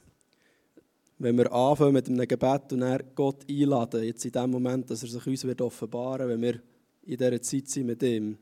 Wenn 1.19 1.37
wir 1.37 1.52
anfangen 1.52 1.95
mit 1.95 2.09
einem 2.09 2.28
Gebet 2.28 2.73
und 2.73 2.83
er 2.83 3.02
Gott 3.16 3.45
einladen, 3.50 4.04
jetzt 4.04 4.25
in 4.25 4.31
dem 4.31 4.50
Moment, 4.52 4.88
dass 4.88 5.02
er 5.02 5.09
sich 5.09 5.26
uns 5.26 5.43
wird 5.45 5.61
offenbaren 5.61 6.28
wenn 6.28 6.40
wir 6.40 6.61
in 7.02 7.16
dieser 7.16 7.43
Zeit 7.43 7.69
sind 7.69 7.87
mit 7.87 8.00
ihm, 8.04 8.38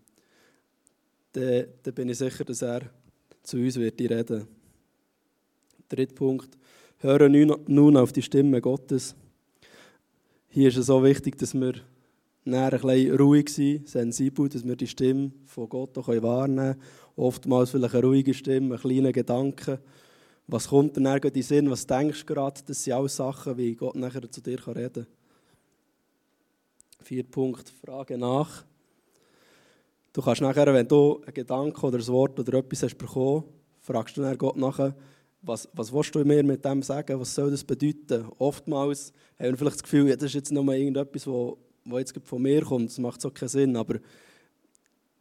dann, 1.33 1.65
dann 1.83 1.95
bin 1.95 2.11
ich 2.11 2.19
sicher, 2.19 2.45
dass 2.45 2.61
er 2.61 2.83
zu 3.43 3.57
uns 3.57 3.77
wird 3.77 3.99
reden. 4.03 4.47
Dritter 5.89 6.15
Punkt, 6.15 6.51
höre 6.99 7.31
nun 7.31 7.97
auf 7.97 8.13
die 8.13 8.23
Stimme 8.23 8.61
Gottes. 8.61 9.15
Hier 10.49 10.69
ist 10.69 10.77
es 10.77 10.87
so 10.87 11.03
wichtig, 11.03 11.39
dass 11.39 11.55
wir 11.55 11.73
ein 12.45 12.71
bisschen 12.71 13.17
ruhig 13.17 13.49
sind, 13.49 13.89
sensibel, 13.89 14.49
dass 14.49 14.67
wir 14.67 14.77
die 14.77 14.87
Stimme 14.87 15.31
von 15.47 15.69
Gott 15.69 15.97
auch 15.97 16.09
wahrnehmen 16.09 16.73
können 16.75 16.83
oftmals 17.17 17.71
vielleicht 17.71 17.95
eine 17.95 18.05
ruhige 18.05 18.35
Stimme, 18.35 18.75
ein 18.75 18.81
kleiner 18.81 19.13
Gedanke. 19.13 19.81
Was 20.47 20.69
kommt 20.69 20.97
dann 20.97 21.07
in 21.07 21.33
den 21.33 21.43
Sinn? 21.43 21.71
Was 21.71 21.87
denkst 21.87 22.21
du 22.21 22.35
gerade? 22.35 22.61
Das 22.67 22.83
sind 22.83 22.93
alles 22.93 23.17
Sachen, 23.17 23.57
wie 23.57 23.75
Gott 23.75 23.97
nachher 23.97 24.31
zu 24.31 24.41
dir 24.41 24.59
reden 24.67 25.05
kann. 25.05 25.07
Vier 27.03 27.25
Punkt, 27.25 27.71
Frage 27.85 28.19
nach. 28.19 28.65
Du 30.13 30.21
kannst 30.21 30.43
nachher, 30.43 30.73
wenn 30.73 30.87
du 30.87 31.23
einen 31.23 31.35
Gedanken 31.35 31.87
oder 31.87 31.99
ein 31.99 32.07
Wort 32.09 32.39
oder 32.39 32.59
etwas 32.59 32.83
hast 32.83 32.99
bekommen, 32.99 33.45
fragst 33.81 34.17
du 34.17 34.23
dann 34.23 34.37
Gott 34.37 34.57
nachher, 34.57 34.95
was, 35.41 35.69
was 35.73 35.93
willst 35.93 36.15
du 36.15 36.25
mir 36.25 36.45
mit 36.45 36.65
dem 36.65 36.83
sagen? 36.83 37.19
Was 37.19 37.35
soll 37.35 37.51
das 37.51 37.65
bedeuten? 37.65 38.29
Oftmals 38.39 39.13
haben 39.39 39.51
wir 39.51 39.57
vielleicht 39.57 39.77
das 39.77 39.83
Gefühl, 39.83 40.09
ja, 40.09 40.15
das 40.15 40.27
ist 40.27 40.35
jetzt 40.35 40.53
nur 40.53 40.73
irgendetwas, 40.73 41.27
was 41.85 42.01
jetzt 42.01 42.15
von 42.25 42.43
mir 42.43 42.63
kommt. 42.63 42.91
Das 42.91 42.99
macht 42.99 43.21
so 43.21 43.31
keinen 43.31 43.49
Sinn. 43.49 43.77
Aber 43.77 43.99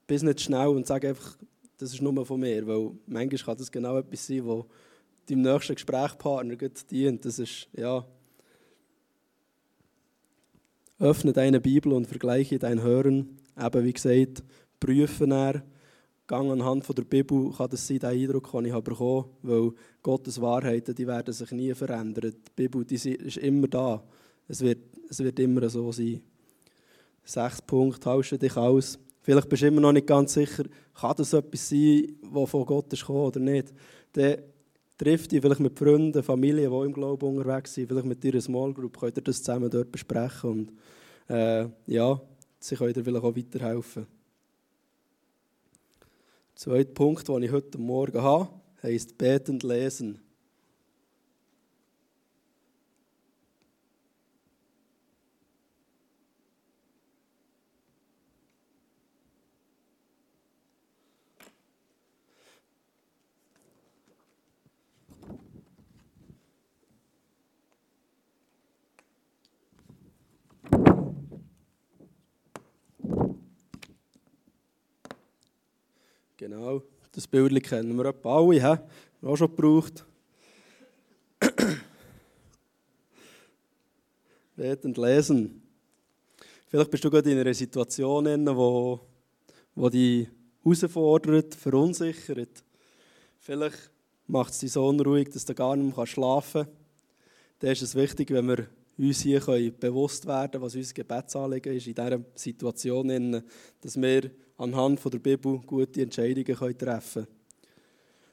bist 0.08 0.24
nicht 0.24 0.42
schnell 0.42 0.68
und 0.68 0.88
sag 0.88 1.06
einfach, 1.06 1.38
das 1.78 1.94
ist 1.94 2.02
nur 2.02 2.26
von 2.26 2.40
mir, 2.40 2.68
weil 2.68 2.92
manchmal 3.08 3.44
kann 3.44 3.58
das 3.58 3.72
genau 3.72 3.98
etwas 3.98 4.28
sein, 4.28 4.46
was 4.46 4.66
deinem 5.28 5.42
nächsten 5.42 5.76
Gesprächspartner 5.76 6.56
dient. 6.90 7.26
Das 7.26 7.40
ist, 7.40 7.68
ja, 7.74 8.06
öffne 11.00 11.34
deine 11.34 11.60
Bibel 11.60 11.94
und 11.94 12.08
vergleiche 12.08 12.60
dein 12.60 12.84
Hören. 12.84 13.38
Eben 13.60 13.84
wie 13.84 13.94
gesagt, 13.94 14.44
prüfe 14.80 15.28
er. 15.30 15.64
Gang 16.28 16.50
anhand 16.50 16.86
von 16.86 16.96
der 16.96 17.04
Bibel 17.04 17.52
kann 17.52 17.70
das 17.70 17.86
sein, 17.86 18.00
der 18.00 18.12
Eindruck, 18.12 18.52
den 18.52 18.66
ich 18.66 18.72
habe 18.72 19.32
weil 19.42 19.72
Gottes 20.02 20.40
Wahrheiten, 20.40 20.96
die 20.96 21.08
werden 21.08 21.34
sich 21.34 21.52
nie 21.52 21.74
verändern. 21.74 22.32
Die 22.32 22.52
Bibel 22.56 22.86
die 22.86 22.96
ist 22.96 23.38
immer 23.38 23.68
da. 23.68 24.04
Es 24.48 24.62
wird, 24.62 24.80
es 25.10 25.20
wird 25.20 25.40
immer 25.40 25.68
so 25.70 25.92
sein. 25.92 26.22
Sechs 27.24 27.62
Punkte, 27.62 28.00
tausche 28.00 28.38
dich 28.38 28.56
aus. 28.58 29.00
Vielleicht 29.22 29.50
bist 29.50 29.62
du 29.62 29.68
immer 29.68 29.82
noch 29.82 29.92
nicht 29.92 30.08
ganz 30.08 30.34
sicher, 30.34 30.64
kann 31.00 31.16
das 31.16 31.34
etwas 31.34 31.70
sein, 31.70 32.16
was 32.24 32.50
von 32.50 32.66
Gott 32.66 32.92
ist 32.92 33.02
gekommen 33.02 33.26
oder 33.26 33.40
nicht. 33.40 33.74
Dann 34.14 34.38
trifft 34.98 35.32
dich 35.32 35.42
vielleicht 35.42 35.60
mit 35.60 35.78
Freunden, 35.78 36.24
Familien, 36.24 36.72
die 36.72 36.86
im 36.86 36.94
Glauben 36.94 37.38
unterwegs 37.38 37.74
sind, 37.74 37.88
vielleicht 37.88 38.06
mit 38.06 38.24
deiner 38.24 38.42
Small 38.42 38.74
Group, 38.74 39.00
könnt 39.00 39.18
ihr 39.18 39.24
das 39.24 39.42
zusammen 39.42 39.70
dort 39.70 39.92
besprechen 39.92 40.50
und 40.50 40.72
äh, 41.28 41.68
ja, 41.88 42.22
sie 42.60 42.76
können 42.76 42.94
dir 42.94 43.04
vielleicht 43.04 43.24
auch 43.24 43.36
weiterhelfen. 43.36 44.08
Der 46.54 46.56
zweite 46.56 46.92
Punkt, 46.92 47.28
den 47.28 47.44
ich 47.44 47.52
heute 47.52 47.78
Morgen 47.78 48.22
habe, 48.22 48.50
heisst 48.84 49.18
betend 49.18 49.64
lesen. 49.64 50.20
Genau, 76.42 76.82
das 77.12 77.28
Bild 77.28 77.64
kennen 77.64 77.96
wir 77.96 78.06
etwa 78.06 78.40
alle, 78.40 78.56
he? 78.56 78.62
haben 78.62 78.82
wir 79.22 79.30
auch 79.30 79.38
schon 79.38 79.56
gebraucht. 79.56 80.04
Betend 84.56 84.98
lesen. 84.98 85.62
Vielleicht 86.66 86.90
bist 86.90 87.04
du 87.04 87.12
gerade 87.12 87.32
in 87.32 87.38
einer 87.38 87.54
Situation, 87.54 88.26
die 88.26 88.56
wo, 88.56 89.00
wo 89.76 89.88
dich 89.88 90.30
herausfordert, 90.64 91.54
verunsichert. 91.54 92.64
Vielleicht 93.38 93.92
macht 94.26 94.54
es 94.54 94.62
dich 94.62 94.72
so 94.72 94.88
unruhig, 94.88 95.30
dass 95.30 95.46
du 95.46 95.54
gar 95.54 95.76
nicht 95.76 95.96
mehr 95.96 96.08
schlafen 96.08 96.64
kannst. 96.64 96.78
Dann 97.60 97.70
ist 97.70 97.84
es 97.84 97.94
wichtig, 97.94 98.32
wenn 98.32 98.48
wir 98.48 98.66
uns 98.98 99.22
hier 99.22 99.42
bewusst 99.80 100.26
werden 100.26 100.54
können, 100.54 100.64
was 100.64 100.74
unser 100.74 100.94
Gebetsanliegen 100.96 101.76
ist 101.76 101.86
in 101.86 101.94
dieser 101.94 102.20
Situation, 102.34 103.44
dass 103.80 104.02
wir 104.02 104.32
anhand 104.62 105.00
von 105.00 105.12
der 105.12 105.20
Bibel 105.20 105.60
gute 105.66 106.04
Entscheidungen 106.04 106.78
treffen 106.78 107.26
können. 107.26 107.28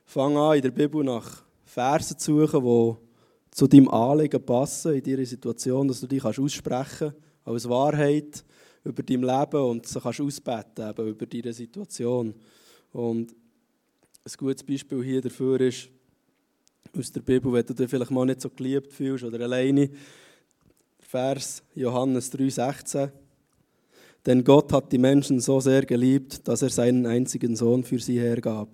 Fang 0.04 0.36
an, 0.36 0.56
in 0.56 0.62
der 0.62 0.70
Bibel 0.70 1.02
nach 1.02 1.42
Versen 1.64 2.18
zu 2.18 2.46
suchen, 2.46 2.64
die 2.64 3.56
zu 3.56 3.66
deinem 3.66 3.88
Anliegen 3.88 4.44
passen, 4.44 4.94
in 4.94 5.02
deiner 5.02 5.24
Situation, 5.24 5.88
dass 5.88 6.00
du 6.00 6.06
dich 6.06 6.24
aussprechen 6.24 7.12
kannst, 7.12 7.16
als 7.44 7.68
Wahrheit 7.68 8.44
über 8.84 9.02
dein 9.02 9.22
Leben 9.22 9.62
und 9.62 9.86
sie 9.86 10.00
kannst 10.00 10.20
ausbeten 10.20 10.90
eben 10.90 11.08
über 11.08 11.26
deine 11.26 11.52
Situation. 11.52 12.34
Und 12.92 13.34
ein 14.24 14.32
gutes 14.36 14.62
Beispiel 14.62 15.02
hier 15.02 15.22
dafür 15.22 15.60
ist 15.62 15.88
aus 16.96 17.10
der 17.10 17.20
Bibel, 17.20 17.52
wenn 17.52 17.64
du 17.64 17.74
dich 17.74 17.88
vielleicht 17.88 18.10
mal 18.10 18.26
nicht 18.26 18.42
so 18.42 18.50
geliebt 18.50 18.92
fühlst 18.92 19.24
oder 19.24 19.40
alleine. 19.40 19.90
Vers 21.00 21.62
Johannes 21.74 22.30
3,16. 22.32 23.10
Denn 24.28 24.44
Gott 24.44 24.74
hat 24.74 24.92
die 24.92 24.98
Menschen 24.98 25.40
so 25.40 25.58
sehr 25.58 25.86
geliebt, 25.86 26.46
dass 26.46 26.60
er 26.60 26.68
seinen 26.68 27.06
einzigen 27.06 27.56
Sohn 27.56 27.82
für 27.82 27.98
sie 27.98 28.20
hergab. 28.20 28.68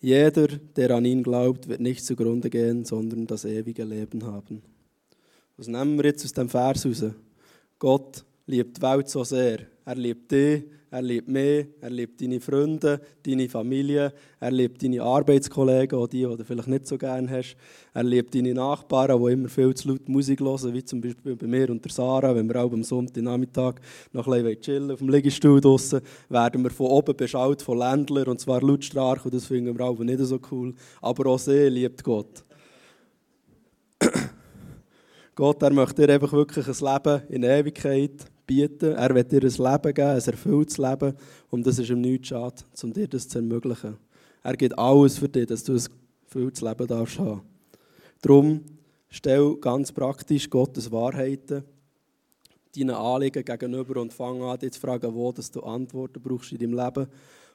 Jeder, 0.00 0.46
der 0.48 0.92
an 0.92 1.04
ihn 1.04 1.22
glaubt, 1.22 1.68
wird 1.68 1.80
nicht 1.80 2.06
zugrunde 2.06 2.48
gehen, 2.48 2.86
sondern 2.86 3.26
das 3.26 3.44
ewige 3.44 3.84
Leben 3.84 4.24
haben. 4.24 4.62
Was 5.58 5.68
nehmen 5.68 5.98
wir 5.98 6.06
jetzt 6.06 6.24
aus 6.24 6.32
dem 6.32 6.48
Vers 6.48 6.86
raus? 6.86 7.04
Gott 7.78 8.24
liebt 8.46 8.78
die 8.78 8.80
Welt 8.80 9.10
so 9.10 9.24
sehr. 9.24 9.58
Er 9.84 9.94
liebt 9.94 10.32
dich, 10.32 10.64
er 10.90 11.02
liebt 11.02 11.28
mich, 11.28 11.66
er 11.82 11.90
liebt 11.90 12.20
deine 12.20 12.40
Freunde, 12.40 13.00
deine 13.22 13.48
Familie, 13.48 14.12
er 14.40 14.50
liebt 14.50 14.82
deine 14.82 15.02
Arbeitskollegen, 15.02 15.98
auch 15.98 16.06
die, 16.06 16.26
die 16.26 16.36
du 16.36 16.44
vielleicht 16.44 16.68
nicht 16.68 16.86
so 16.86 16.96
gerne 16.96 17.28
hast. 17.28 17.56
Er 17.92 18.04
liebt 18.04 18.34
deine 18.34 18.54
Nachbarn, 18.54 19.22
die 19.22 19.32
immer 19.32 19.48
viel 19.50 19.74
zu 19.74 19.88
laut 19.88 20.08
Musik 20.08 20.40
hören, 20.40 20.72
wie 20.72 20.82
zum 20.82 21.02
Beispiel 21.02 21.36
bei 21.36 21.46
mir 21.46 21.68
und 21.68 21.84
der 21.84 21.92
Sarah. 21.92 22.34
Wenn 22.34 22.48
wir 22.48 22.56
auch 22.64 22.72
am 22.72 22.82
Sonntagnachmittag 22.82 23.74
noch 24.12 24.26
ein 24.28 24.42
bisschen 24.42 24.62
chillen 24.62 24.90
auf 24.90 25.00
dem 25.00 25.10
Liegestuhl 25.10 25.60
draussen, 25.60 26.00
werden 26.30 26.62
wir 26.62 26.70
von 26.70 26.86
oben 26.86 27.14
beschaut 27.14 27.60
von 27.60 27.78
Ländlern, 27.78 28.28
und 28.28 28.40
zwar 28.40 28.62
lautstark, 28.62 29.26
und 29.26 29.34
das 29.34 29.44
finden 29.44 29.78
wir 29.78 29.84
auch 29.84 29.98
nicht 29.98 30.20
so 30.20 30.40
cool. 30.50 30.74
Aber 31.02 31.30
auch 31.30 31.38
sie 31.38 31.68
liebt 31.68 32.02
Gott. 32.02 32.44
Gott, 35.34 35.62
er 35.62 35.72
möchte 35.72 36.06
dir 36.06 36.14
einfach 36.14 36.32
wirklich 36.32 36.66
ein 36.66 36.94
Leben 36.94 37.22
in 37.28 37.42
Ewigkeit 37.42 38.26
bieten. 38.48 38.96
Er 38.96 39.14
wird 39.14 39.30
dir 39.30 39.42
ein 39.42 39.42
Leben 39.42 39.94
geben, 39.94 40.08
ein 40.08 40.20
erfülltes 40.20 40.78
Leben. 40.78 41.14
Und 41.50 41.64
das 41.64 41.78
ist 41.78 41.90
ihm 41.90 42.00
nichts 42.00 42.28
schade, 42.28 42.64
um 42.82 42.92
dir 42.92 43.06
das 43.06 43.28
zu 43.28 43.38
ermöglichen. 43.38 43.96
Er 44.42 44.56
gibt 44.56 44.76
alles 44.76 45.18
für 45.18 45.28
dich, 45.28 45.46
dass 45.46 45.62
du 45.62 45.74
ein 45.74 45.84
erfülltes 46.24 46.62
Leben 46.62 46.86
darfst 46.88 47.18
haben. 47.20 47.42
Darum 48.20 48.62
stell 49.08 49.54
ganz 49.56 49.92
praktisch 49.92 50.50
Gottes 50.50 50.90
Wahrheiten 50.90 51.62
deinen 52.76 52.90
Anliegen 52.90 53.44
gegenüber 53.44 54.00
und 54.00 54.12
fang 54.12 54.42
an, 54.42 54.58
dich 54.58 54.72
zu 54.72 54.80
fragen, 54.80 55.14
wo 55.14 55.32
dass 55.32 55.50
du 55.50 55.60
Antworten 55.60 56.20
brauchst 56.20 56.52
in 56.52 56.58
deinem 56.58 56.74
Leben. 56.74 57.06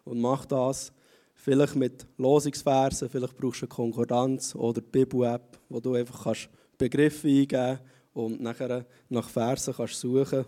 Und 0.06 0.20
mach 0.20 0.46
das 0.46 0.92
vielleicht 1.34 1.76
mit 1.76 2.06
Losungsversen, 2.18 3.10
vielleicht 3.10 3.38
brauchst 3.38 3.62
du 3.62 3.66
eine 3.66 3.70
Konkordanz 3.70 4.56
oder 4.56 4.82
die 4.82 4.90
Bibel-App, 4.90 5.60
wo 5.70 5.80
du 5.80 5.94
einfach 5.94 6.24
kannst 6.24 6.50
Begriffe 6.78 7.28
eingeben 7.28 7.80
und 8.14 8.42
nachher 8.42 8.86
nach 9.10 9.30
Versen 9.30 9.74
kannst 9.74 10.00
suchen. 10.00 10.46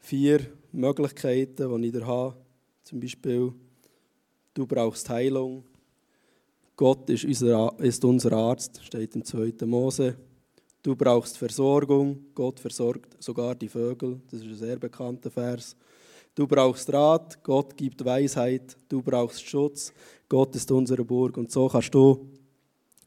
Vier 0.00 0.40
Möglichkeiten, 0.72 1.82
die 1.82 1.86
ich 1.88 1.92
da 1.92 2.06
habe. 2.06 2.36
Zum 2.82 3.00
Beispiel, 3.00 3.52
du 4.54 4.66
brauchst 4.66 5.08
Heilung. 5.08 5.62
Gott 6.74 7.08
ist 7.10 7.24
unser, 7.24 7.74
ist 7.78 8.04
unser 8.04 8.32
Arzt, 8.32 8.84
steht 8.84 9.14
im 9.14 9.24
2. 9.24 9.54
Mose. 9.66 10.16
Du 10.82 10.96
brauchst 10.96 11.36
Versorgung. 11.36 12.24
Gott 12.34 12.58
versorgt 12.58 13.22
sogar 13.22 13.54
die 13.54 13.68
Vögel. 13.68 14.20
Das 14.30 14.40
ist 14.40 14.46
ein 14.46 14.54
sehr 14.54 14.76
bekannter 14.78 15.30
Vers. 15.30 15.76
Du 16.34 16.46
brauchst 16.46 16.90
Rat. 16.90 17.42
Gott 17.44 17.76
gibt 17.76 18.02
Weisheit. 18.02 18.78
Du 18.88 19.02
brauchst 19.02 19.44
Schutz. 19.44 19.92
Gott 20.26 20.56
ist 20.56 20.70
unsere 20.72 21.04
Burg. 21.04 21.36
Und 21.36 21.52
so 21.52 21.68
kannst 21.68 21.94
du 21.94 22.30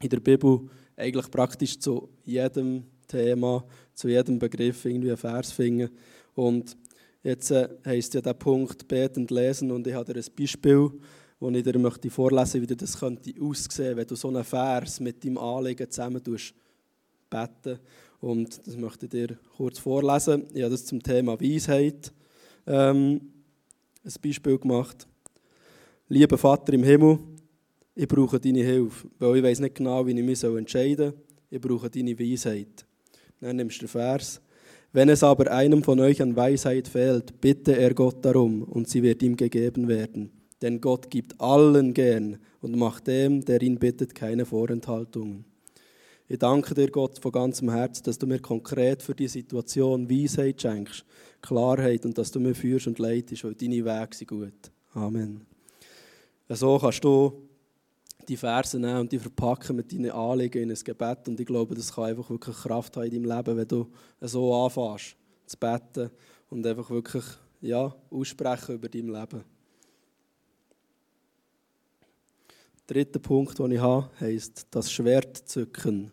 in 0.00 0.08
der 0.08 0.20
Bibel 0.20 0.60
eigentlich 0.96 1.28
praktisch 1.30 1.78
zu 1.80 2.10
jedem 2.24 2.84
Thema, 3.08 3.64
zu 3.92 4.08
jedem 4.08 4.38
Begriff 4.38 4.84
irgendwie 4.84 5.08
einen 5.08 5.16
Vers 5.16 5.50
finden. 5.50 5.90
Und 6.36 6.76
jetzt 7.24 7.50
äh, 7.50 7.68
heisst 7.84 8.14
ja 8.14 8.20
der 8.20 8.34
Punkt 8.34 8.86
betend 8.86 9.30
lesen 9.30 9.72
und 9.72 9.86
ich 9.86 9.94
habe 9.94 10.12
dir 10.12 10.20
ein 10.20 10.26
Beispiel, 10.38 10.92
das 11.40 11.54
ich 11.54 11.62
dir 11.64 11.78
möchte 11.78 12.10
vorlesen 12.10 12.62
wie 12.62 12.66
das 12.66 12.98
könnte 12.98 13.32
aussehen, 13.40 13.96
wenn 13.96 14.06
du 14.06 14.14
so 14.14 14.28
einen 14.28 14.44
Vers 14.44 15.00
mit 15.00 15.24
deinem 15.24 15.38
Anliegen 15.38 15.90
zusammen 15.90 16.22
beten. 16.22 17.78
Und 18.20 18.66
das 18.66 18.76
möchte 18.76 19.06
ich 19.06 19.10
dir 19.10 19.38
kurz 19.56 19.78
vorlesen. 19.78 20.44
Ich 20.54 20.62
habe 20.62 20.70
das 20.70 20.84
zum 20.84 21.02
Thema 21.02 21.38
Weisheit 21.40 22.12
ähm, 22.66 23.20
ein 24.04 24.12
Beispiel 24.22 24.58
gemacht. 24.58 25.06
Lieber 26.08 26.38
Vater 26.38 26.72
im 26.74 26.84
Himmel, 26.84 27.18
ich 27.94 28.08
brauche 28.08 28.38
deine 28.38 28.62
Hilfe, 28.62 29.08
weil 29.18 29.36
ich 29.36 29.42
weiß 29.42 29.60
nicht 29.60 29.74
genau, 29.74 30.06
wie 30.06 30.18
ich 30.18 30.24
mich 30.24 30.42
entscheiden 30.42 31.12
soll. 31.12 31.20
Ich 31.50 31.60
brauche 31.60 31.90
deine 31.90 32.18
Weisheit. 32.18 32.84
Dann 33.40 33.56
nimmst 33.56 33.76
du 33.76 33.86
den 33.86 33.88
Vers. 33.88 34.40
Wenn 34.94 35.08
es 35.08 35.24
aber 35.24 35.50
einem 35.50 35.82
von 35.82 35.98
euch 35.98 36.22
an 36.22 36.36
Weisheit 36.36 36.86
fehlt, 36.86 37.40
bitte 37.40 37.76
er 37.76 37.94
Gott 37.94 38.24
darum, 38.24 38.62
und 38.62 38.88
sie 38.88 39.02
wird 39.02 39.24
ihm 39.24 39.36
gegeben 39.36 39.88
werden. 39.88 40.30
Denn 40.62 40.80
Gott 40.80 41.10
gibt 41.10 41.40
allen 41.40 41.94
gern 41.94 42.38
und 42.60 42.76
macht 42.76 43.08
dem, 43.08 43.44
der 43.44 43.60
ihn 43.60 43.80
bittet, 43.80 44.14
keine 44.14 44.46
Vorenthaltungen. 44.46 45.46
Ich 46.28 46.38
danke 46.38 46.74
dir, 46.74 46.92
Gott, 46.92 47.18
von 47.18 47.32
ganzem 47.32 47.72
Herzen, 47.72 48.04
dass 48.04 48.18
du 48.18 48.28
mir 48.28 48.38
konkret 48.38 49.02
für 49.02 49.16
die 49.16 49.26
Situation 49.26 50.08
Weisheit 50.08 50.62
schenkst, 50.62 51.04
Klarheit 51.42 52.06
und 52.06 52.16
dass 52.16 52.30
du 52.30 52.38
mir 52.38 52.54
führst 52.54 52.86
und 52.86 53.00
leitest, 53.00 53.42
weil 53.42 53.56
deine 53.56 53.84
Wege 53.84 54.14
sind 54.16 54.28
gut. 54.28 54.70
Amen. 54.92 55.44
So 56.48 56.78
kannst 56.78 57.02
du 57.02 57.32
die 58.28 58.36
Verse 58.36 58.78
nehmen 58.78 59.00
und 59.00 59.12
die 59.12 59.18
verpacken 59.18 59.76
mit 59.76 59.92
deinen 59.92 60.10
Anliegen 60.10 60.62
in 60.62 60.70
ein 60.70 60.84
Gebet. 60.84 61.28
Und 61.28 61.38
ich 61.38 61.46
glaube, 61.46 61.74
das 61.74 61.94
kann 61.94 62.04
einfach 62.04 62.30
wirklich 62.30 62.56
Kraft 62.56 62.96
haben 62.96 63.04
in 63.04 63.22
deinem 63.22 63.36
Leben, 63.36 63.56
wenn 63.56 63.68
du 63.68 63.90
so 64.20 64.64
anfängst 64.64 65.16
zu 65.46 65.56
beten 65.58 66.10
und 66.50 66.66
einfach 66.66 66.90
wirklich 66.90 67.24
ja, 67.60 67.94
aussprechen 68.10 68.74
über 68.76 68.88
dein 68.88 69.08
Leben. 69.08 69.44
Der 72.88 72.94
dritte 72.94 73.18
Punkt, 73.18 73.58
den 73.58 73.72
ich 73.72 73.80
habe, 73.80 74.10
heisst 74.20 74.66
das 74.70 74.92
Schwert 74.92 75.36
zücken. 75.36 76.10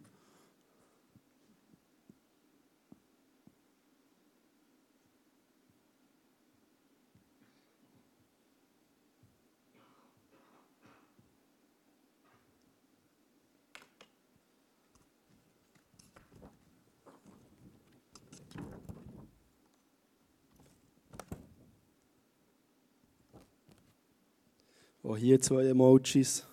Auch 25.04 25.18
hier 25.18 25.42
zwei 25.42 25.66
Emojis. 25.66 26.46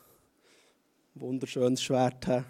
Wunderschönes 1.15 1.83
Schwert 1.83 2.27
haben. 2.27 2.47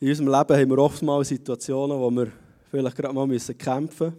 In 0.00 0.08
unserem 0.08 0.28
Leben 0.28 0.56
haben 0.56 0.70
wir 0.70 0.78
oftmals 0.78 1.28
Situationen, 1.28 1.98
wo 1.98 2.10
wir 2.10 2.32
vielleicht 2.70 2.96
gerade 2.96 3.12
mal 3.12 3.28
kämpfen 3.28 4.06
müssen. 4.06 4.14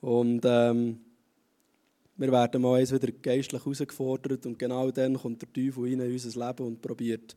Und 0.00 0.42
ähm, 0.44 1.00
wir 2.16 2.30
werden 2.30 2.62
mal 2.62 2.78
eins 2.78 2.92
wieder 2.92 3.10
geistlich 3.10 3.60
herausgefordert 3.60 4.46
und 4.46 4.56
genau 4.56 4.92
dann 4.92 5.14
kommt 5.14 5.42
der 5.42 5.52
Teufel 5.52 5.82
rein 5.82 6.00
in 6.00 6.12
unser 6.12 6.46
Leben 6.46 6.64
und 6.64 6.80
probiert 6.80 7.36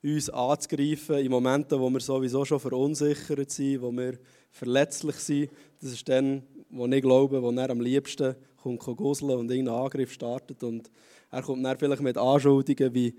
uns 0.00 0.30
anzugreifen 0.30 1.16
in 1.16 1.30
Momenten, 1.32 1.80
wo 1.80 1.90
wir 1.90 2.00
sowieso 2.00 2.44
schon 2.44 2.60
verunsichert 2.60 3.50
sind, 3.50 3.82
wo 3.82 3.90
wir 3.90 4.16
verletzlich 4.52 5.16
sind. 5.16 5.50
Das 5.80 5.90
ist 5.90 6.08
dann, 6.08 6.44
wo 6.70 6.86
ich 6.86 7.02
glaube, 7.02 7.42
wo 7.42 7.50
er 7.50 7.70
am 7.70 7.80
liebsten 7.80 8.36
kommt 8.64 8.96
guseln 8.96 9.30
und 9.30 9.50
irgendeinen 9.50 9.78
Angriff 9.78 10.12
startet. 10.12 10.62
Und 10.62 10.90
er 11.30 11.42
kommt 11.42 11.64
dann 11.64 11.78
vielleicht 11.78 12.02
mit 12.02 12.16
Anschuldigungen 12.16 12.94
wie, 12.94 13.14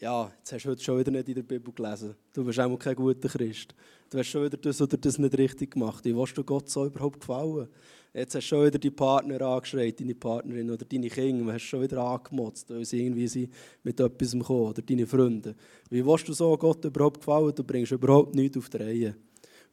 ja, 0.00 0.32
jetzt 0.38 0.52
hast 0.52 0.64
du 0.64 0.70
heute 0.70 0.82
schon 0.82 0.98
wieder 0.98 1.10
nicht 1.10 1.28
in 1.28 1.34
der 1.34 1.42
Bibel 1.42 1.72
gelesen. 1.72 2.14
Du 2.32 2.44
bist 2.44 2.58
auch 2.58 2.76
kein 2.78 2.94
guter 2.94 3.28
Christ. 3.28 3.74
Du 4.08 4.18
hast 4.18 4.28
schon 4.28 4.44
wieder 4.44 4.56
das 4.56 4.80
oder 4.80 4.96
das 4.96 5.18
nicht 5.18 5.36
richtig 5.36 5.72
gemacht. 5.72 6.04
Wie 6.04 6.16
willst 6.16 6.36
du 6.36 6.42
Gott 6.42 6.68
so 6.68 6.86
überhaupt 6.86 7.20
gefallen? 7.20 7.68
Jetzt 8.12 8.34
hast 8.34 8.44
du 8.44 8.48
schon 8.48 8.66
wieder 8.66 8.78
die 8.78 8.90
Partner 8.90 9.40
angeschreit, 9.42 10.00
deine 10.00 10.16
Partnerin 10.16 10.70
oder 10.70 10.84
deine 10.84 11.08
Kinder, 11.08 11.44
du 11.44 11.52
hast 11.52 11.62
schon 11.62 11.82
wieder 11.82 12.02
angemotzt, 12.02 12.68
weil 12.70 12.84
sie 12.84 13.04
irgendwie 13.04 13.28
sind 13.28 13.52
mit 13.84 14.00
etwas 14.00 14.32
kommen 14.32 14.70
oder 14.70 14.82
deine 14.82 15.06
Freunde. 15.06 15.54
Wie 15.90 16.04
willst 16.04 16.26
du 16.26 16.32
so 16.32 16.56
Gott 16.56 16.84
überhaupt 16.84 17.20
gefallen? 17.20 17.54
Du 17.54 17.62
bringst 17.62 17.92
überhaupt 17.92 18.34
nichts 18.34 18.58
auf 18.58 18.68
die 18.68 18.78
Reihe. 18.78 19.14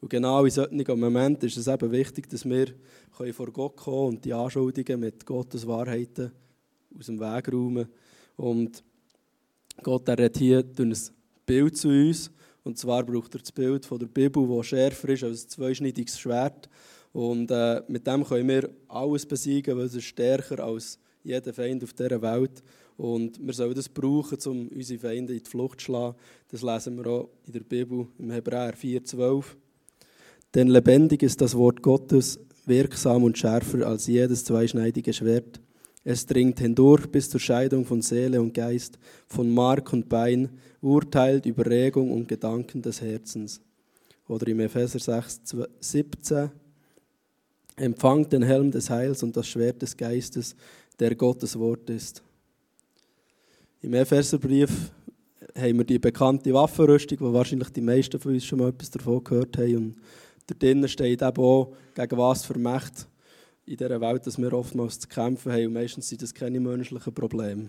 Und 0.00 0.10
genau 0.10 0.44
in 0.44 0.50
solchen 0.50 1.00
Momenten 1.00 1.48
ist 1.48 1.56
es 1.56 1.66
eben 1.66 1.90
wichtig, 1.90 2.28
dass 2.28 2.48
wir 2.48 2.68
vor 3.32 3.50
Gott 3.50 3.76
kommen 3.76 4.14
und 4.14 4.24
die 4.24 4.32
Anschuldigungen 4.32 5.00
mit 5.00 5.26
Gottes 5.26 5.66
Wahrheiten 5.66 6.30
aus 6.96 7.06
dem 7.06 7.18
Weg 7.18 7.52
räumen. 7.52 7.88
Und 8.36 8.84
Gott 9.82 10.08
er 10.08 10.30
hier 10.36 10.62
durch 10.62 10.88
ein 10.88 11.14
Bild 11.44 11.76
zu 11.76 11.88
uns. 11.88 12.30
Und 12.62 12.78
zwar 12.78 13.02
braucht 13.04 13.34
er 13.34 13.40
das 13.40 13.50
Bild 13.50 13.86
von 13.86 13.98
der 13.98 14.06
Bibel, 14.06 14.46
das 14.46 14.66
schärfer 14.66 15.08
ist 15.08 15.24
als 15.24 15.44
ein 15.44 15.48
zweischneidiges 15.48 16.18
Schwert. 16.18 16.68
Und 17.12 17.50
äh, 17.50 17.82
mit 17.88 18.06
dem 18.06 18.24
können 18.24 18.48
wir 18.48 18.70
alles 18.86 19.26
besiegen, 19.26 19.76
weil 19.76 19.86
es 19.86 19.94
ist 19.94 20.04
stärker 20.04 20.62
als 20.62 20.98
jeder 21.24 21.52
Feind 21.52 21.82
auf 21.82 21.92
dieser 21.92 22.20
Welt. 22.20 22.62
Und 22.96 23.44
wir 23.44 23.54
sollen 23.54 23.74
das 23.74 23.88
brauchen, 23.88 24.38
um 24.46 24.68
unsere 24.68 25.00
Feinde 25.00 25.32
in 25.34 25.42
die 25.42 25.48
Flucht 25.48 25.80
zu 25.80 25.86
schlagen. 25.86 26.16
Das 26.48 26.62
lesen 26.62 26.98
wir 26.98 27.06
auch 27.06 27.28
in 27.46 27.52
der 27.52 27.60
Bibel, 27.60 28.06
im 28.18 28.30
Hebräer 28.30 28.74
4,12. 28.74 29.44
Denn 30.54 30.68
lebendig 30.68 31.22
ist 31.22 31.40
das 31.40 31.54
Wort 31.54 31.82
Gottes, 31.82 32.40
wirksam 32.66 33.24
und 33.24 33.36
schärfer 33.36 33.86
als 33.86 34.06
jedes 34.06 34.44
zweischneidige 34.44 35.12
Schwert. 35.12 35.60
Es 36.04 36.24
dringt 36.24 36.60
hindurch 36.60 37.06
bis 37.06 37.28
zur 37.28 37.40
Scheidung 37.40 37.84
von 37.84 38.00
Seele 38.00 38.40
und 38.40 38.54
Geist, 38.54 38.98
von 39.26 39.50
Mark 39.50 39.92
und 39.92 40.08
Bein, 40.08 40.50
urteilt 40.80 41.44
über 41.44 41.66
Regung 41.66 42.12
und 42.12 42.28
Gedanken 42.28 42.80
des 42.80 43.02
Herzens. 43.02 43.60
Oder 44.26 44.48
im 44.48 44.60
Epheser 44.60 44.98
6, 44.98 45.56
17. 45.80 46.50
Empfangt 47.76 48.32
den 48.32 48.42
Helm 48.42 48.70
des 48.70 48.90
Heils 48.90 49.22
und 49.22 49.36
das 49.36 49.48
Schwert 49.48 49.82
des 49.82 49.96
Geistes, 49.96 50.56
der 50.98 51.14
Gottes 51.14 51.58
Wort 51.58 51.88
ist. 51.90 52.22
Im 53.80 53.94
Epheserbrief 53.94 54.90
haben 55.56 55.78
wir 55.78 55.84
die 55.84 55.98
bekannte 55.98 56.52
Waffenrüstung, 56.52 57.20
wo 57.20 57.32
wahrscheinlich 57.32 57.70
die 57.70 57.80
meisten 57.80 58.18
von 58.18 58.32
uns 58.32 58.44
schon 58.44 58.58
mal 58.58 58.70
etwas 58.70 58.90
davon 58.90 59.22
gehört 59.22 59.56
haben. 59.56 59.76
Und 59.76 59.96
Drinnen 60.54 60.88
steht 60.88 61.22
eben 61.22 61.42
auch, 61.42 61.74
gegen 61.94 62.18
was 62.18 62.44
für 62.44 62.58
Mächte 62.58 63.06
in 63.66 63.76
dieser 63.76 64.00
Welt, 64.00 64.26
dass 64.26 64.38
wir 64.38 64.52
oftmals 64.52 64.98
zu 64.98 65.08
kämpfen 65.08 65.52
haben 65.52 65.66
und 65.66 65.72
meistens 65.74 66.08
sind 66.08 66.22
das 66.22 66.32
keine 66.32 66.60
menschlichen 66.60 67.12
Probleme. 67.12 67.68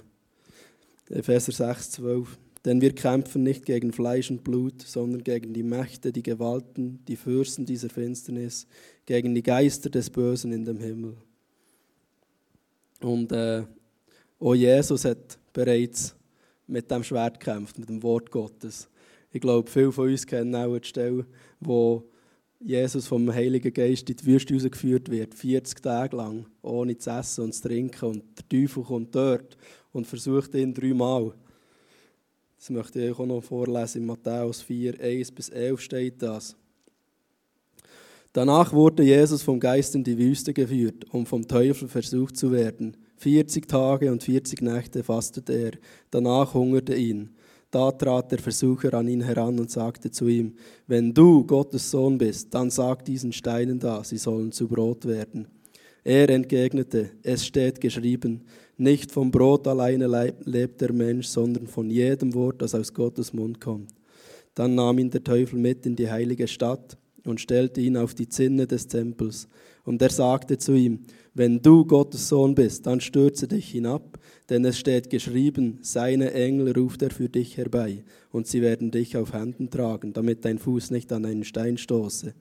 Epheser 1.10 1.52
6, 1.52 1.92
12. 1.92 2.38
Denn 2.66 2.82
wir 2.82 2.94
kämpfen 2.94 3.44
nicht 3.44 3.66
gegen 3.66 3.94
Fleisch 3.94 4.30
und 4.30 4.44
Blut, 4.44 4.82
sondern 4.82 5.24
gegen 5.24 5.54
die 5.54 5.64
Mächte, 5.64 6.12
die 6.12 6.24
Gewalten, 6.24 7.04
die 7.08 7.16
Fürsten 7.16 7.66
dieser 7.66 7.90
Finsternis, 7.90 8.68
gegen 9.06 9.34
die 9.34 9.44
Geister 9.44 9.90
des 9.90 10.10
Bösen 10.10 10.52
in 10.52 10.66
dem 10.66 10.80
Himmel. 10.80 11.16
Und 13.02 13.32
äh, 13.32 13.64
auch 14.40 14.56
Jesus 14.56 15.06
hat 15.06 15.40
bereits 15.54 16.16
mit 16.68 16.92
dem 16.92 17.04
Schwert 17.04 17.40
gekämpft, 17.40 17.80
mit 17.80 17.90
dem 17.90 18.04
Wort 18.04 18.30
Gottes. 18.30 18.90
Ich 19.32 19.42
glaube, 19.42 19.70
viele 19.70 19.92
von 19.92 20.10
uns 20.10 20.28
kennen 20.28 20.54
auch 20.56 20.78
die 20.78 20.88
Stelle, 20.88 21.26
wo 21.60 22.04
Jesus 22.62 23.08
vom 23.08 23.34
Heiligen 23.34 23.74
Geist 23.74 24.10
in 24.10 24.18
die 24.18 24.26
Wüste 24.26 24.54
rausgeführt 24.54 25.10
wird, 25.10 25.34
40 25.34 25.82
Tage 25.82 26.18
lang, 26.18 26.46
ohne 26.62 26.98
zu 26.98 27.10
essen 27.10 27.46
und 27.46 27.54
zu 27.54 27.70
trinken. 27.70 28.06
Und 28.06 28.24
der 28.38 28.50
Teufel 28.50 28.84
kommt 28.84 29.16
dort 29.16 29.58
und 29.94 30.06
versucht 30.06 30.54
ihn 30.56 30.74
dreimal. 30.74 31.34
Das 32.58 32.70
möchte 32.70 33.00
ich 33.00 33.12
euch 33.12 33.20
auch 33.20 33.26
noch 33.26 33.42
vorlesen. 33.42 34.02
In 34.02 34.08
Matthäus 34.08 34.62
4, 34.62 35.00
1 35.00 35.32
bis 35.32 35.48
11 35.48 35.80
steht 35.80 36.22
das. 36.22 36.58
Danach 38.34 38.74
wurde 38.74 39.04
Jesus 39.04 39.42
vom 39.42 39.60
Geist 39.60 39.96
in 39.96 40.04
die 40.04 40.18
Wüste 40.18 40.54
geführt, 40.54 41.06
um 41.12 41.26
vom 41.26 41.48
Teufel 41.48 41.88
versucht 41.88 42.36
zu 42.36 42.52
werden. 42.52 42.98
40 43.18 43.68
Tage 43.68 44.12
und 44.12 44.22
40 44.22 44.62
Nächte 44.62 45.04
fastete 45.04 45.54
er. 45.54 45.72
Danach 46.12 46.54
hungerte 46.54 46.96
ihn. 46.96 47.30
Da 47.72 47.92
trat 47.92 48.32
der 48.32 48.40
Versucher 48.40 48.94
an 48.96 49.08
ihn 49.08 49.22
heran 49.22 49.60
und 49.60 49.70
sagte 49.70 50.10
zu 50.10 50.28
ihm, 50.28 50.54
wenn 50.88 51.14
du 51.14 51.46
Gottes 51.46 51.92
Sohn 51.92 52.18
bist, 52.18 52.54
dann 52.54 52.72
sag 52.72 53.06
diesen 53.06 53.32
Steinen 53.32 53.80
da, 53.80 54.04
sie 54.04 54.18
sollen 54.18 54.52
zu 54.52 54.68
Brot 54.68 55.06
werden. 55.06 55.48
Er 56.04 56.30
entgegnete, 56.30 57.12
es 57.22 57.46
steht 57.46 57.80
geschrieben, 57.80 58.42
nicht 58.78 59.12
vom 59.12 59.30
Brot 59.30 59.68
alleine 59.68 60.08
lebt 60.46 60.82
der 60.82 60.94
Mensch, 60.94 61.28
sondern 61.28 61.68
von 61.68 61.90
jedem 61.90 62.34
Wort, 62.34 62.62
das 62.62 62.74
aus 62.74 62.94
Gottes 62.94 63.34
Mund 63.34 63.62
kommt. 63.62 63.92
Dann 64.56 64.74
nahm 64.74 64.98
ihn 64.98 65.12
der 65.12 65.24
Teufel 65.24 65.60
mit 65.60 65.86
in 65.86 65.96
die 65.96 66.10
heilige 66.10 66.48
Stadt 66.48 66.98
und 67.26 67.40
stellte 67.40 67.82
ihn 67.82 67.98
auf 67.98 68.14
die 68.14 68.30
Zinne 68.30 68.66
des 68.66 68.88
Tempels. 68.88 69.48
Und 69.90 70.04
er 70.04 70.12
sagte 70.12 70.60
zu 70.60 70.76
ihm, 70.76 71.00
wenn 71.34 71.64
du 71.64 71.84
Gottes 71.84 72.30
Sohn 72.30 72.54
bist, 72.54 72.86
dann 72.86 73.02
stürze 73.02 73.48
dich 73.48 73.72
hinab, 73.72 74.20
denn 74.48 74.64
es 74.64 74.78
steht 74.78 75.10
geschrieben, 75.10 75.80
seine 75.82 76.32
Engel 76.32 76.78
ruft 76.78 77.02
er 77.02 77.10
für 77.10 77.28
dich 77.28 77.58
herbei, 77.58 78.04
und 78.32 78.46
sie 78.46 78.62
werden 78.62 78.92
dich 78.92 79.18
auf 79.18 79.34
Händen 79.34 79.72
tragen, 79.72 80.14
damit 80.14 80.46
dein 80.46 80.60
Fuß 80.60 80.92
nicht 80.92 81.12
an 81.12 81.26
einen 81.26 81.44
Stein 81.44 81.80
stoße. 81.80 82.36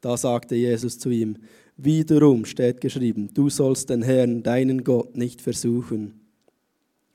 Da 0.00 0.16
sagte 0.16 0.54
Jesus 0.54 0.98
zu 0.98 1.10
ihm, 1.10 1.36
wiederum 1.76 2.46
steht 2.46 2.80
geschrieben, 2.80 3.28
du 3.34 3.50
sollst 3.50 3.90
den 3.90 4.00
Herrn, 4.00 4.42
deinen 4.42 4.82
Gott, 4.82 5.18
nicht 5.18 5.42
versuchen. 5.42 6.14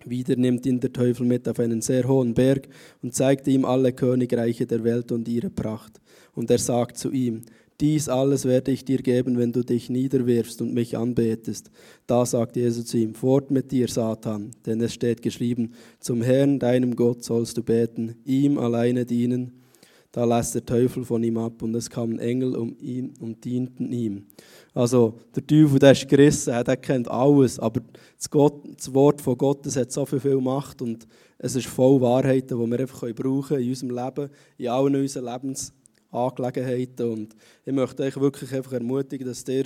Wieder 0.06 0.36
nimmt 0.36 0.67
ihn 0.67 0.80
der 0.80 0.93
Teufel 0.93 1.25
mit 1.25 1.49
auf 1.49 1.60
einen 1.60 1.82
sehr 1.82 2.08
hohen 2.08 2.36
Berg 2.36 2.67
und 3.01 3.15
zeigt 3.15 3.47
ihm 3.47 3.65
alle 3.65 3.93
Königreiche 3.93 4.67
der 4.67 4.84
Welt 4.84 5.12
und 5.12 5.28
ihre 5.28 5.49
Pracht. 5.49 5.99
Und 6.36 6.51
er 6.51 6.60
sagt 6.60 6.99
zu 6.99 7.12
ihm, 7.12 7.41
dies 7.81 8.07
alles 8.07 8.45
werde 8.45 8.71
ich 8.71 8.85
dir 8.85 8.99
geben, 8.99 9.38
wenn 9.38 9.51
du 9.51 9.63
dich 9.63 9.89
niederwirfst 9.89 10.61
und 10.61 10.73
mich 10.73 10.97
anbetest. 10.97 11.71
Da 12.07 12.25
sagt 12.25 12.55
Jesus 12.55 12.85
zu 12.85 12.97
ihm, 12.97 13.13
fort 13.13 13.51
mit 13.51 13.71
dir, 13.71 13.88
Satan, 13.88 14.51
denn 14.65 14.79
es 14.81 14.93
steht 14.93 15.21
geschrieben, 15.21 15.73
zum 15.99 16.21
Herrn, 16.21 16.59
deinem 16.59 16.95
Gott, 16.95 17.23
sollst 17.23 17.57
du 17.57 17.63
beten, 17.63 18.15
ihm 18.25 18.57
alleine 18.57 19.05
dienen. 19.05 19.61
Da 20.13 20.23
lässt 20.23 20.55
der 20.55 20.65
Teufel 20.65 21.03
von 21.03 21.21
ihm 21.23 21.38
ab 21.38 21.61
und 21.61 21.75
es 21.75 21.89
kamen 21.89 22.19
Engel 22.19 22.55
um 22.55 22.77
ihn 22.79 23.13
und 23.19 23.43
dienten 23.43 23.91
ihm. 23.91 24.27
Also 24.73 25.19
der 25.35 25.45
Teufel, 25.45 25.77
der 25.77 25.91
ist 25.91 26.07
gerissen, 26.07 26.53
der 26.65 26.77
kennt 26.77 27.11
alles, 27.11 27.59
aber 27.59 27.81
das, 28.17 28.29
Gott, 28.29 28.63
das 28.77 28.93
Wort 28.93 29.19
von 29.19 29.38
Gott 29.38 29.65
das 29.65 29.75
hat 29.75 29.91
so 29.91 30.05
viel, 30.05 30.39
Macht 30.39 30.81
und 30.81 31.05
es 31.38 31.57
ist 31.57 31.67
voll 31.67 31.99
Wahrheiten, 31.99 32.57
die 32.57 32.71
wir 32.71 32.79
einfach 32.79 33.13
brauchen 33.13 33.59
in 33.59 33.67
unserem 33.67 33.89
Leben, 33.89 34.29
in 34.57 34.67
allen 34.69 34.95
unseren 34.95 35.25
Lebens 35.25 35.73
Angelegenheiten. 36.15 37.12
Und 37.12 37.36
ich 37.63 37.73
möchte 37.73 38.04
euch 38.04 38.19
wirklich 38.19 38.54
einfach 38.54 38.73
ermutigen, 38.73 39.28
dass 39.28 39.47
ihr 39.47 39.65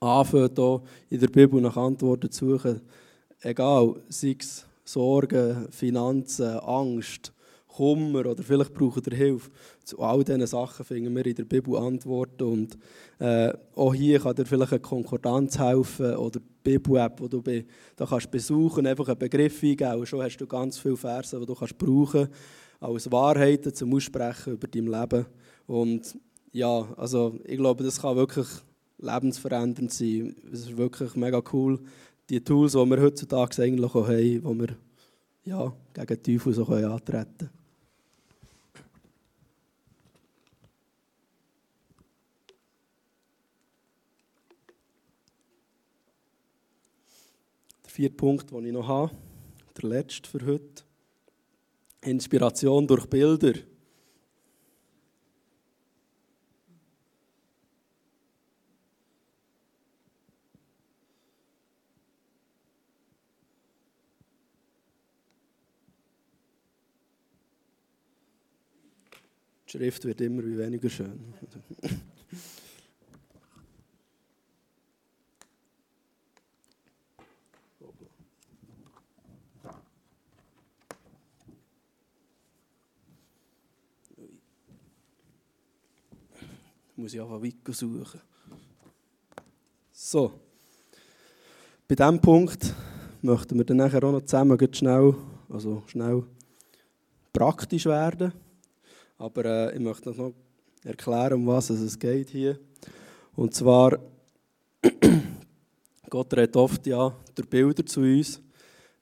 anfängt, 0.00 0.56
hier 0.56 0.82
in 1.10 1.20
der 1.20 1.28
Bibel 1.28 1.60
nach 1.60 1.76
Antworten 1.76 2.30
zu 2.30 2.56
suchen. 2.56 2.80
Egal, 3.40 3.94
sei 4.08 4.36
es 4.38 4.66
Sorgen, 4.84 5.68
Finanzen, 5.70 6.58
Angst, 6.60 7.32
Kummer 7.68 8.26
oder 8.26 8.42
vielleicht 8.42 8.74
braucht 8.74 9.06
ihr 9.06 9.16
Hilfe. 9.16 9.50
Zu 9.84 10.00
all 10.00 10.24
diesen 10.24 10.46
Sachen 10.46 10.84
finden 10.84 11.14
wir 11.14 11.24
in 11.24 11.34
der 11.36 11.44
Bibel 11.44 11.76
Antworten. 11.76 12.42
Und 12.42 12.78
äh, 13.20 13.52
auch 13.76 13.94
hier 13.94 14.18
kann 14.18 14.34
dir 14.34 14.46
vielleicht 14.46 14.72
eine 14.72 14.80
Konkordanz 14.80 15.58
helfen 15.58 16.16
oder 16.16 16.40
die 16.40 16.46
Bibel-App, 16.64 17.20
die 17.20 17.28
du 17.28 17.42
da 17.94 18.06
kannst 18.06 18.30
besuchen, 18.30 18.86
einfach 18.86 19.06
einen 19.06 19.18
Begriff 19.18 19.62
eingeben. 19.62 20.00
Und 20.00 20.08
schon 20.08 20.22
hast 20.22 20.38
du 20.38 20.46
ganz 20.46 20.78
viele 20.78 20.96
Verse, 20.96 21.38
die 21.38 21.46
du 21.46 21.54
kannst 21.54 21.78
brauchen 21.78 22.26
kannst 22.28 22.32
als 22.80 23.10
Wahrheiten 23.10 23.74
zum 23.74 23.94
Aussprechen 23.94 24.54
über 24.54 24.68
dein 24.68 24.86
Leben. 24.86 25.26
Und 25.66 26.18
ja, 26.52 26.88
also 26.96 27.38
ich 27.44 27.56
glaube, 27.56 27.84
das 27.84 28.00
kann 28.00 28.16
wirklich 28.16 28.46
lebensverändernd 28.98 29.92
sein. 29.92 30.36
Es 30.52 30.60
ist 30.60 30.76
wirklich 30.76 31.14
mega 31.14 31.42
cool, 31.52 31.80
die 32.28 32.42
Tools, 32.42 32.72
die 32.72 32.78
wir 32.78 33.00
heutzutage 33.00 33.62
eigentlich 33.62 33.94
auch 33.94 34.08
haben, 34.08 34.44
wo 34.44 34.54
wir 34.54 34.76
ja, 35.44 35.72
gegen 35.94 36.22
die 36.22 36.36
Teufel 36.36 36.52
so 36.52 36.66
antreten 36.66 37.38
können. 37.38 37.50
Der 47.84 47.90
vierte 47.90 48.16
Punkt, 48.16 48.50
den 48.50 48.66
ich 48.66 48.72
noch 48.72 48.86
habe, 48.86 49.10
der 49.80 49.88
letzte 49.88 50.28
für 50.28 50.44
heute. 50.46 50.87
Inspiration 52.02 52.86
durch 52.86 53.06
Bilder. 53.06 53.54
Die 69.66 69.72
Schrift 69.72 70.04
wird 70.06 70.20
immer 70.20 70.42
weniger 70.42 70.88
schön. 70.88 71.34
muss 86.98 87.14
ich 87.14 87.20
einfach 87.20 87.40
weiter 87.40 87.72
suchen. 87.72 88.20
So. 89.92 90.32
Bei 91.86 91.94
diesem 91.94 92.20
Punkt 92.20 92.74
möchten 93.22 93.56
wir 93.56 93.64
dann 93.64 93.78
nachher 93.78 94.02
auch 94.02 94.12
noch 94.12 94.22
zusammen 94.22 94.58
schnell, 94.72 95.14
also 95.48 95.82
schnell 95.86 96.24
praktisch 97.32 97.86
werden. 97.86 98.32
Aber 99.16 99.44
äh, 99.44 99.74
ich 99.74 99.80
möchte 99.80 100.10
noch 100.10 100.34
erklären, 100.84 101.34
um 101.34 101.46
was 101.46 101.70
es 101.70 101.98
geht 101.98 102.30
hier. 102.30 102.58
Und 103.36 103.54
zwar, 103.54 103.98
Gott 106.10 106.34
redet 106.34 106.56
oft 106.56 106.84
ja 106.86 107.14
durch 107.34 107.48
Bilder 107.48 107.86
zu 107.86 108.00
uns. 108.00 108.40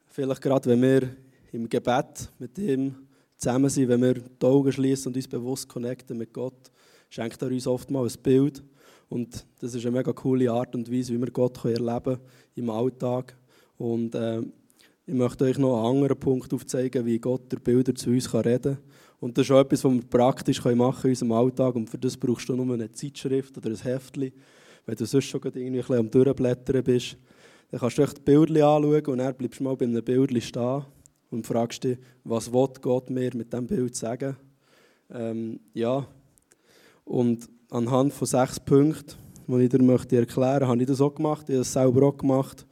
Vielleicht 0.06 0.42
gerade, 0.42 0.68
wenn 0.68 0.82
wir 0.82 1.16
im 1.52 1.68
Gebet 1.68 2.30
mit 2.38 2.58
ihm 2.58 2.94
zusammen 3.36 3.70
sind, 3.70 3.88
wenn 3.88 4.02
wir 4.02 4.14
die 4.14 4.46
Augen 4.46 4.72
schließen 4.72 5.08
und 5.08 5.16
uns 5.16 5.28
bewusst 5.28 5.68
connecten 5.68 6.18
mit 6.18 6.32
Gott 6.32 6.70
schenkt 7.08 7.40
er 7.42 7.48
uns 7.48 7.66
oft 7.66 7.90
mal 7.90 8.06
ein 8.06 8.22
Bild. 8.22 8.62
Und 9.08 9.46
das 9.60 9.74
ist 9.74 9.86
eine 9.86 9.96
mega 9.96 10.12
coole 10.12 10.50
Art 10.50 10.74
und 10.74 10.90
Weise, 10.90 11.14
wie 11.14 11.20
wir 11.20 11.30
Gott 11.30 11.64
erleben 11.64 12.02
können 12.02 12.20
im 12.56 12.70
Alltag. 12.70 13.36
Und 13.78 14.14
äh, 14.14 14.42
ich 15.06 15.14
möchte 15.14 15.44
euch 15.44 15.58
noch 15.58 15.76
einen 15.76 15.96
anderen 15.96 16.18
Punkt 16.18 16.52
aufzeigen, 16.52 17.06
wie 17.06 17.18
Gott 17.18 17.52
der 17.52 17.58
Bilder 17.58 17.94
zu 17.94 18.10
uns 18.10 18.32
reden 18.34 18.74
kann. 18.74 18.78
Und 19.20 19.38
das 19.38 19.46
ist 19.46 19.52
auch 19.52 19.60
etwas, 19.60 19.84
was 19.84 19.92
wir 19.92 20.02
praktisch 20.02 20.64
machen 20.64 20.76
können 20.76 20.94
in 21.02 21.10
unserem 21.10 21.32
Alltag. 21.32 21.74
Und 21.76 21.88
für 21.88 21.98
das 21.98 22.16
brauchst 22.16 22.48
du 22.48 22.56
nur 22.56 22.74
eine 22.74 22.90
Zeitschrift 22.90 23.56
oder 23.56 23.70
ein 23.70 23.76
Heftchen. 23.76 24.32
Wenn 24.84 24.96
du 24.96 25.06
sonst 25.06 25.26
schon 25.26 25.40
irgendwie 25.42 25.92
ein 25.92 25.98
am 25.98 26.10
Durchblättern 26.10 26.82
bist, 26.82 27.16
dann 27.70 27.80
kannst 27.80 27.98
du 27.98 28.02
echt 28.02 28.24
Bilder 28.24 28.68
anschauen 28.68 29.06
und 29.06 29.18
dann 29.18 29.34
bleibst 29.34 29.60
du 29.60 29.64
mal 29.64 29.76
bei 29.76 29.84
einem 29.84 30.04
Bild 30.04 30.42
stehen 30.42 30.84
und 31.30 31.46
fragst 31.46 31.84
dich, 31.84 31.98
was 32.24 32.50
Gott 32.50 33.10
mir 33.10 33.34
mit 33.34 33.52
diesem 33.52 33.66
Bild 33.66 33.96
sagen? 33.96 34.36
Ähm, 35.10 35.60
ja, 35.74 36.06
und 37.06 37.48
anhand 37.70 38.12
von 38.12 38.26
sechs 38.26 38.60
Punkten, 38.60 39.14
die 39.46 39.62
ich 39.62 39.70
dir 39.70 39.82
möchte 39.82 40.16
erklären 40.16 40.68
habe 40.68 40.80
ich 40.80 40.86
das 40.86 41.00
auch 41.00 41.14
gemacht. 41.14 41.48
Ich 41.48 41.54
habe 41.54 41.60
das 41.60 41.72
selber 41.72 42.08
auch 42.08 42.16
gemacht. 42.16 42.66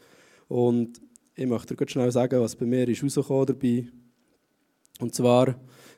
Und 0.48 1.00
ich 1.36 1.46
möchte 1.46 1.74
dir 1.74 1.88
schnell 1.88 2.12
sagen, 2.12 2.40
was 2.40 2.54
bei 2.56 2.66
mir 2.66 2.86
ist 2.88 3.02
rausgekommen 3.02 3.46
dabei. 3.46 3.86
Und 5.00 5.14
zwar, 5.14 5.54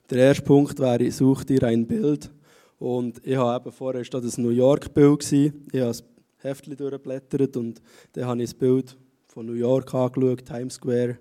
der 0.08 0.18
erste 0.18 0.44
Punkt 0.44 0.78
wäre, 0.78 1.10
such 1.10 1.44
dir 1.44 1.62
ein 1.64 1.86
Bild. 1.86 2.30
Und 2.78 3.26
ich 3.26 3.36
habe 3.36 3.68
eben 3.68 3.74
vorher, 3.74 4.02
das 4.02 4.38
ein 4.38 4.44
New 4.44 4.50
York-Bild 4.50 5.32
Ich 5.32 5.52
habe 5.74 5.86
das 5.86 6.04
Heftchen 6.38 6.76
durchgeblättert 6.76 7.56
und 7.56 7.80
dann 8.12 8.26
habe 8.26 8.42
ich 8.42 8.50
das 8.50 8.58
Bild 8.58 8.96
von 9.26 9.46
New 9.46 9.54
York 9.54 9.94
angeschaut, 9.94 10.44
Times 10.44 10.74
Square, 10.74 11.18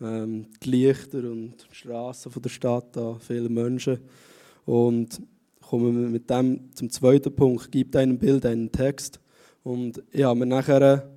ähm, 0.00 0.46
die 0.62 0.70
Lichter 0.70 1.18
und 1.18 1.54
die 1.70 1.74
Straßen 1.74 2.32
der 2.40 2.48
Stadt, 2.48 2.96
da, 2.96 3.18
viele 3.20 3.50
Menschen. 3.50 4.00
Und 4.64 5.20
kommen 5.68 6.00
wir 6.00 6.08
mit 6.08 6.30
dem 6.30 6.72
zum 6.74 6.90
zweiten 6.90 7.34
Punkt, 7.34 7.72
gibt 7.72 7.96
einem 7.96 8.18
Bild 8.18 8.46
einen 8.46 8.70
Text. 8.70 9.20
Und 9.64 10.02
ich 10.12 10.22
habe 10.22 10.38
mir 10.38 10.46
nachher 10.46 11.08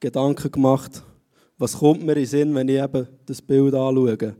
Gedanken 0.00 0.50
gemacht, 0.50 1.02
was 1.56 1.78
kommt 1.78 2.04
mir 2.04 2.12
in 2.12 2.18
den 2.18 2.26
Sinn, 2.26 2.54
wenn 2.54 2.68
ich 2.68 2.82
eben 2.82 3.06
das 3.26 3.40
Bild 3.40 3.74
anschaue. 3.74 4.34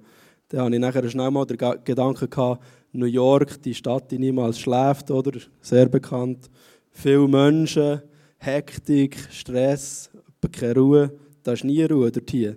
Dann 0.48 0.60
habe 0.60 0.74
ich 0.74 0.80
nachher 0.80 1.08
schnell 1.08 1.30
mal 1.30 1.46
den 1.46 1.58
Gedanken 1.84 2.28
gehabt, 2.28 2.64
New 2.90 3.06
York, 3.06 3.62
die 3.62 3.74
Stadt, 3.74 4.10
die 4.10 4.18
niemals 4.18 4.58
schläft, 4.58 5.10
oder? 5.10 5.38
Sehr 5.60 5.88
bekannt. 5.88 6.50
Viele 6.90 7.28
Menschen, 7.28 8.02
Hektik, 8.38 9.16
Stress, 9.30 10.10
keine 10.50 10.74
Ruhe. 10.74 11.12
Da 11.44 11.52
ist 11.52 11.64
nie 11.64 11.84
Ruhe 11.84 12.10
dort 12.10 12.30
hier. 12.30 12.56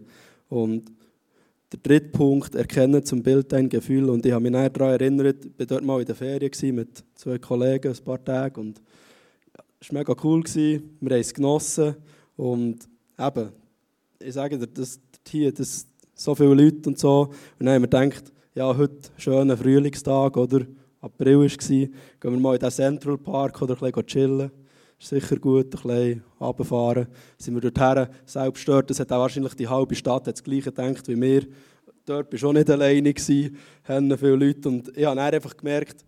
Und 0.50 0.92
der 1.72 1.80
dritte 1.82 2.10
Punkt, 2.10 2.56
erkennen 2.56 3.04
zum 3.04 3.24
Bild 3.24 3.52
dein 3.52 3.70
Gefühl. 3.70 4.10
Und 4.10 4.26
ich 4.26 4.32
habe 4.32 4.50
mich 4.50 4.72
daran 4.72 4.94
erinnert, 4.94 5.46
ich 5.46 5.60
war 5.60 5.66
dort 5.66 5.84
mal 5.84 6.00
in 6.00 6.06
der 6.06 6.16
Ferien 6.16 6.76
mit 6.76 7.04
zwei 7.16 7.38
Kollegen, 7.38 7.94
ein 7.94 8.04
paar 8.04 8.24
Tage. 8.24 8.60
Und 8.60 8.82
es 9.80 9.92
war 9.92 10.00
mega 10.00 10.16
cool, 10.24 10.44
wir 10.44 10.82
haben 11.00 11.12
es 11.20 11.34
genossen. 11.34 11.96
Und 12.38 12.88
eben, 13.20 13.50
ich 14.20 14.34
sage 14.34 14.58
dir, 14.58 14.68
das, 14.68 15.00
hier, 15.28 15.52
das, 15.52 15.88
so 16.14 16.36
viele 16.36 16.54
Leute 16.54 16.90
und 16.90 17.00
so. 17.00 17.32
Und 17.60 17.66
dann 17.66 17.76
haben 17.76 17.84
wir 17.84 17.88
gedacht, 17.88 18.32
ja, 18.54 18.76
heute 18.76 19.10
schöner 19.18 19.58
Frühlingstag, 19.58 20.38
oder? 20.38 20.66
April 21.02 21.40
war 21.40 21.46
es, 21.46 21.58
gehen 21.68 21.92
wir 22.22 22.32
mal 22.32 22.56
in 22.56 22.60
den 22.60 22.72
Central 22.72 23.18
Park 23.18 23.62
oder 23.62 23.74
ein 23.76 23.92
bisschen 23.92 24.08
chillen. 24.08 24.52
Ist 25.00 25.10
sicher 25.10 25.38
gut, 25.38 25.66
ein 25.66 25.70
bisschen 25.70 26.24
runterfahren. 26.40 27.08
Sind 27.38 27.62
wir 27.62 27.70
dorthin, 27.70 28.08
selbst 28.26 28.68
dort, 28.68 28.90
das 28.90 29.00
hat 29.00 29.12
auch 29.12 29.20
wahrscheinlich 29.20 29.54
die 29.54 29.68
halbe 29.68 29.96
Stadt 29.96 30.28
das 30.28 30.44
Gleiche 30.44 30.72
gedacht 30.72 31.08
wie 31.08 31.20
wir. 31.20 31.46
Dort 32.06 32.28
war 32.28 32.34
ich 32.34 32.46
auch 32.46 32.54
nicht 32.54 32.70
alleine, 32.70 33.14
haben 33.84 34.18
viele 34.18 34.36
Leute. 34.36 34.70
Und 34.70 34.96
ich 34.96 35.06
habe 35.06 35.22
einfach 35.22 35.58
gemerkt, 35.58 36.06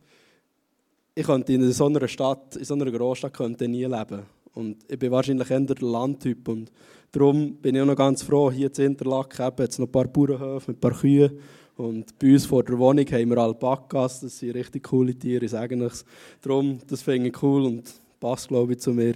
ich 1.16 1.26
könnte 1.26 1.54
in 1.54 1.72
so 1.72 1.88
einer 1.88 2.08
Stadt, 2.08 2.56
in 2.56 2.64
so 2.64 2.76
einer 2.76 2.92
Großstadt 2.92 3.34
könnte 3.34 3.68
nie 3.68 3.86
leben. 3.86 4.22
Und 4.54 4.78
ich 4.88 5.00
bin 5.00 5.12
wahrscheinlich 5.12 5.50
eher 5.50 5.60
der 5.60 5.76
Landtyp. 5.80 6.48
Und 6.48 6.72
darum 7.12 7.56
bin 7.56 7.76
ich 7.76 7.82
auch 7.82 7.86
noch 7.86 7.96
ganz 7.96 8.22
froh, 8.24 8.52
hier 8.52 8.72
zu 8.72 8.84
Interlaken 8.84 9.46
haben 9.46 9.56
jetzt 9.60 9.80
noch 9.80 9.88
ein 9.88 9.92
paar 9.92 10.08
Bauernhöfe 10.08 10.72
mit 10.72 10.78
ein 10.78 10.80
paar 10.80 11.00
Kühen. 11.00 11.40
Und 11.76 12.18
bei 12.18 12.34
uns 12.34 12.46
vor 12.46 12.64
der 12.64 12.78
Wohnung 12.78 13.06
haben 13.06 13.30
wir 13.30 13.38
Alpakas, 13.38 14.22
das 14.22 14.40
sind 14.40 14.56
richtig 14.56 14.84
coole 14.84 15.14
Tiere, 15.14 15.46
ich 15.46 15.52
sage 15.52 15.76
es. 15.84 16.06
Darum, 16.42 16.80
das 16.88 17.04
finde 17.04 17.30
ich 17.30 17.44
cool 17.44 17.66
und 17.66 17.94
passt, 18.20 18.48
glaube 18.48 18.74
ich, 18.74 18.80
zu 18.80 18.94
mir. 18.94 19.16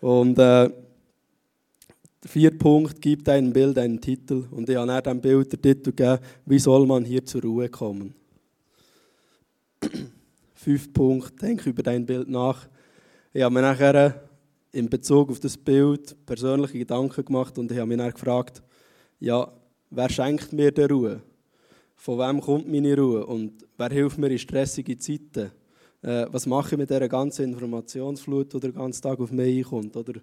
Und 0.00 0.38
äh, 0.38 0.70
der 2.24 2.30
vierte 2.30 2.56
Punkt, 2.56 3.00
gibt 3.00 3.28
einem 3.28 3.52
Bild 3.52 3.78
einen 3.78 4.00
Titel. 4.00 4.44
Und 4.50 4.68
ich 4.68 4.76
habe 4.76 5.02
dem 5.02 5.20
Bild 5.20 5.52
den 5.52 5.60
Titel 5.60 5.90
gegeben, 5.90 6.18
wie 6.46 6.58
soll 6.58 6.86
man 6.86 7.04
hier 7.04 7.24
zur 7.24 7.42
Ruhe 7.42 7.68
kommen. 7.68 8.14
Fünfter 10.54 10.92
Punkt, 10.92 11.42
denke 11.42 11.68
über 11.70 11.82
dein 11.82 12.06
Bild 12.06 12.28
nach. 12.28 12.66
Ich 13.32 13.42
habe 13.42 13.52
mir 13.52 13.60
nachher 13.60 14.22
in 14.72 14.88
Bezug 14.88 15.30
auf 15.30 15.40
das 15.40 15.56
Bild 15.56 16.16
persönliche 16.24 16.78
Gedanken 16.78 17.24
gemacht 17.24 17.58
und 17.58 17.70
ich 17.70 17.78
habe 17.78 17.88
mich 17.88 17.98
dann 17.98 18.10
gefragt, 18.10 18.62
ja, 19.20 19.52
wer 19.90 20.08
schenkt 20.08 20.52
mir 20.52 20.72
die 20.72 20.82
Ruhe? 20.82 21.20
Von 21.94 22.18
wem 22.18 22.40
kommt 22.40 22.70
meine 22.70 22.96
Ruhe? 22.96 23.24
Und 23.24 23.52
wer 23.76 23.90
hilft 23.90 24.18
mir 24.18 24.28
in 24.28 24.38
stressigen 24.38 24.98
Zeiten? 24.98 25.52
Äh, 26.04 26.26
was 26.30 26.44
mache 26.44 26.74
ich 26.74 26.78
mit 26.78 26.90
dieser 26.90 27.08
ganzen 27.08 27.46
Informationsflut, 27.46 28.52
die 28.52 28.60
den 28.60 28.74
ganzen 28.74 29.00
Tag 29.00 29.18
auf 29.18 29.32
mich 29.32 29.64
einkommt? 29.64 29.96
Oder 29.96 30.20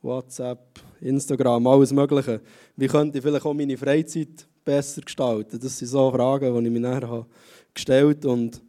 WhatsApp, 0.00 0.80
Instagram, 1.00 1.66
alles 1.66 1.92
Mögliche. 1.92 2.40
Wie 2.76 2.86
könnte 2.86 3.18
ich 3.18 3.24
vielleicht 3.24 3.44
auch 3.44 3.52
meine 3.52 3.76
Freizeit 3.76 4.46
besser 4.64 5.02
gestalten? 5.02 5.58
Das 5.60 5.76
sind 5.76 5.88
so 5.88 6.08
Fragen, 6.12 6.54
die 6.54 6.66
ich 6.68 6.72
mir 6.72 6.80
nachher 6.80 7.26
gestellt 7.74 8.18
habe. 8.24 8.32
Und 8.32 8.62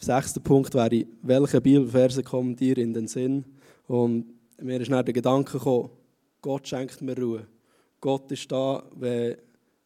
der 0.00 0.16
sechste 0.16 0.40
Punkt 0.40 0.74
wäre, 0.74 1.06
welche 1.22 1.60
Bibelverse 1.60 2.24
kommen 2.24 2.56
dir 2.56 2.76
in 2.78 2.92
den 2.92 3.06
Sinn? 3.06 3.44
Und 3.86 4.26
mir 4.60 4.80
ist 4.80 4.90
dann 4.90 5.04
der 5.04 5.14
Gedanke 5.14 5.52
gekommen, 5.52 5.90
Gott 6.40 6.66
schenkt 6.66 7.00
mir 7.00 7.16
Ruhe. 7.16 7.46
Gott 8.00 8.32
ist 8.32 8.50
da, 8.50 8.82
wenn 8.96 9.36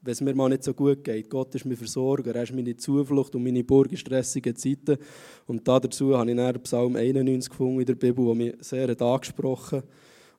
wenn 0.07 0.12
es 0.12 0.21
mir 0.21 0.35
mal 0.35 0.49
nicht 0.49 0.62
so 0.62 0.73
gut 0.73 1.03
geht. 1.03 1.29
Gott 1.29 1.55
ist 1.55 1.64
mein 1.64 1.77
Versorger, 1.77 2.35
er 2.35 2.45
ist 2.45 2.55
meine 2.55 2.77
Zuflucht 2.77 3.35
und 3.35 3.42
meine 3.42 3.64
Burg 3.64 3.90
in 3.90 3.99
stressigen 3.99 4.55
Zeiten. 4.55 4.99
Und 5.47 5.66
dazu 5.66 6.16
habe 6.16 6.31
ich 6.31 6.37
dann 6.37 6.62
Psalm 6.62 6.97
91 6.97 7.51
gefunden 7.51 7.81
in 7.81 7.87
der 7.87 7.95
Bibel, 7.97 8.25
der 8.25 8.35
mich 8.35 8.55
sehr 8.61 9.01
angesprochen 9.01 9.83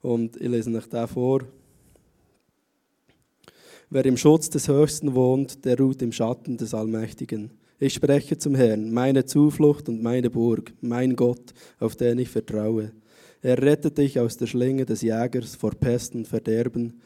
Und 0.01 0.37
ich 0.37 0.47
lese 0.47 0.75
euch 0.75 0.87
den 0.87 1.07
vor. 1.07 1.41
Wer 3.89 4.05
im 4.05 4.17
Schutz 4.17 4.49
des 4.49 4.67
Höchsten 4.67 5.15
wohnt, 5.15 5.63
der 5.63 5.77
ruht 5.77 6.01
im 6.01 6.11
Schatten 6.11 6.57
des 6.57 6.73
Allmächtigen. 6.73 7.51
Ich 7.79 7.93
spreche 7.93 8.37
zum 8.37 8.55
Herrn, 8.55 8.91
meine 8.91 9.25
Zuflucht 9.25 9.87
und 9.87 10.01
meine 10.01 10.29
Burg, 10.29 10.73
mein 10.81 11.15
Gott, 11.15 11.53
auf 11.79 11.95
den 11.95 12.19
ich 12.19 12.29
vertraue. 12.29 12.91
Er 13.41 13.61
rettet 13.61 13.97
dich 13.97 14.19
aus 14.19 14.35
der 14.35 14.47
Schlinge 14.47 14.85
des 14.85 15.03
Jägers 15.03 15.55
vor 15.55 15.71
Pest 15.71 16.15
und 16.15 16.27
Verderben. 16.27 16.99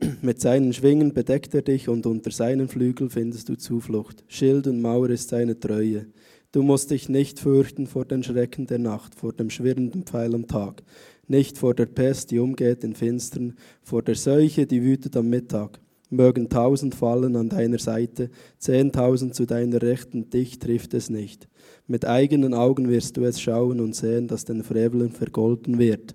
Mit 0.22 0.40
seinen 0.40 0.72
Schwingen 0.72 1.12
bedeckt 1.12 1.54
er 1.54 1.62
dich 1.62 1.88
und 1.88 2.06
unter 2.06 2.30
seinen 2.30 2.68
Flügeln 2.68 3.10
findest 3.10 3.48
du 3.48 3.56
Zuflucht. 3.56 4.24
Schild 4.28 4.66
und 4.66 4.80
Mauer 4.80 5.10
ist 5.10 5.28
seine 5.28 5.58
Treue. 5.58 6.06
Du 6.52 6.62
musst 6.62 6.90
dich 6.90 7.08
nicht 7.08 7.40
fürchten 7.40 7.86
vor 7.86 8.04
den 8.04 8.22
Schrecken 8.22 8.66
der 8.66 8.78
Nacht, 8.78 9.14
vor 9.14 9.32
dem 9.32 9.50
schwirrenden 9.50 10.04
Pfeil 10.04 10.34
am 10.34 10.46
Tag, 10.46 10.82
nicht 11.26 11.58
vor 11.58 11.74
der 11.74 11.86
Pest, 11.86 12.30
die 12.30 12.38
umgeht 12.38 12.84
in 12.84 12.94
Finstern, 12.94 13.54
vor 13.82 14.02
der 14.02 14.14
Seuche, 14.14 14.66
die 14.66 14.82
wütet 14.82 15.16
am 15.16 15.28
Mittag. 15.28 15.80
Mögen 16.10 16.48
tausend 16.48 16.94
fallen 16.94 17.34
an 17.34 17.48
deiner 17.48 17.78
Seite, 17.78 18.30
zehntausend 18.58 19.34
zu 19.34 19.46
deiner 19.46 19.82
Rechten, 19.82 20.30
dich 20.30 20.60
trifft 20.60 20.94
es 20.94 21.10
nicht. 21.10 21.48
Mit 21.88 22.04
eigenen 22.04 22.54
Augen 22.54 22.88
wirst 22.88 23.16
du 23.16 23.24
es 23.24 23.40
schauen 23.40 23.80
und 23.80 23.96
sehen, 23.96 24.28
dass 24.28 24.44
den 24.44 24.62
Frevelen 24.62 25.10
vergolten 25.10 25.78
wird. 25.78 26.14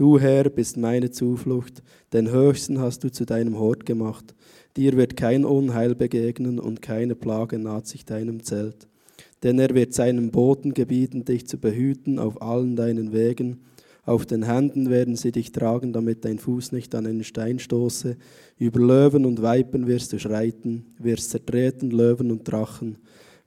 Du 0.00 0.18
Herr 0.18 0.48
bist 0.48 0.78
meine 0.78 1.10
Zuflucht, 1.10 1.82
den 2.14 2.30
Höchsten 2.30 2.78
hast 2.78 3.04
du 3.04 3.12
zu 3.12 3.26
deinem 3.26 3.58
Hort 3.58 3.84
gemacht. 3.84 4.34
Dir 4.78 4.96
wird 4.96 5.14
kein 5.14 5.44
Unheil 5.44 5.94
begegnen 5.94 6.58
und 6.58 6.80
keine 6.80 7.14
Plage 7.14 7.58
naht 7.58 7.86
sich 7.86 8.06
deinem 8.06 8.42
Zelt. 8.42 8.88
Denn 9.42 9.58
er 9.58 9.74
wird 9.74 9.92
seinem 9.92 10.30
Boten 10.30 10.72
gebieten, 10.72 11.26
dich 11.26 11.46
zu 11.46 11.58
behüten 11.58 12.18
auf 12.18 12.40
allen 12.40 12.76
deinen 12.76 13.12
Wegen. 13.12 13.60
Auf 14.02 14.24
den 14.24 14.44
Händen 14.44 14.88
werden 14.88 15.16
sie 15.16 15.32
dich 15.32 15.52
tragen, 15.52 15.92
damit 15.92 16.24
dein 16.24 16.38
Fuß 16.38 16.72
nicht 16.72 16.94
an 16.94 17.04
einen 17.04 17.22
Stein 17.22 17.58
stoße. 17.58 18.16
Über 18.56 18.80
Löwen 18.80 19.26
und 19.26 19.42
Weipen 19.42 19.86
wirst 19.86 20.14
du 20.14 20.18
schreiten, 20.18 20.86
wirst 20.98 21.28
zertreten 21.28 21.90
Löwen 21.90 22.30
und 22.30 22.50
Drachen. 22.50 22.96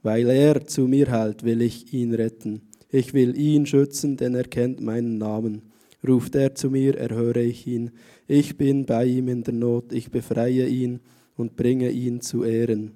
Weil 0.04 0.30
er 0.30 0.68
zu 0.68 0.82
mir 0.82 1.10
hält, 1.10 1.42
will 1.42 1.64
ich 1.64 1.92
ihn 1.96 2.14
retten. 2.14 2.62
Ich 2.90 3.16
will 3.16 3.36
ihn 3.36 3.66
schützen, 3.66 4.18
denn 4.18 4.36
er 4.36 4.44
kennt 4.44 4.82
meinen 4.82 5.18
Namen 5.18 5.73
ruft 6.08 6.36
er 6.36 6.56
zu 6.56 6.70
mir, 6.70 6.98
erhöre 6.98 7.42
ich 7.42 7.66
ihn. 7.68 7.92
Ich 8.28 8.58
bin 8.58 8.86
bei 8.86 9.06
ihm 9.06 9.28
in 9.28 9.44
der 9.44 9.54
Not, 9.54 9.94
ich 9.94 10.12
befreie 10.12 10.68
ihn 10.68 11.00
und 11.36 11.56
bringe 11.56 11.90
ihn 11.90 12.22
zu 12.22 12.44
Ehren. 12.44 12.92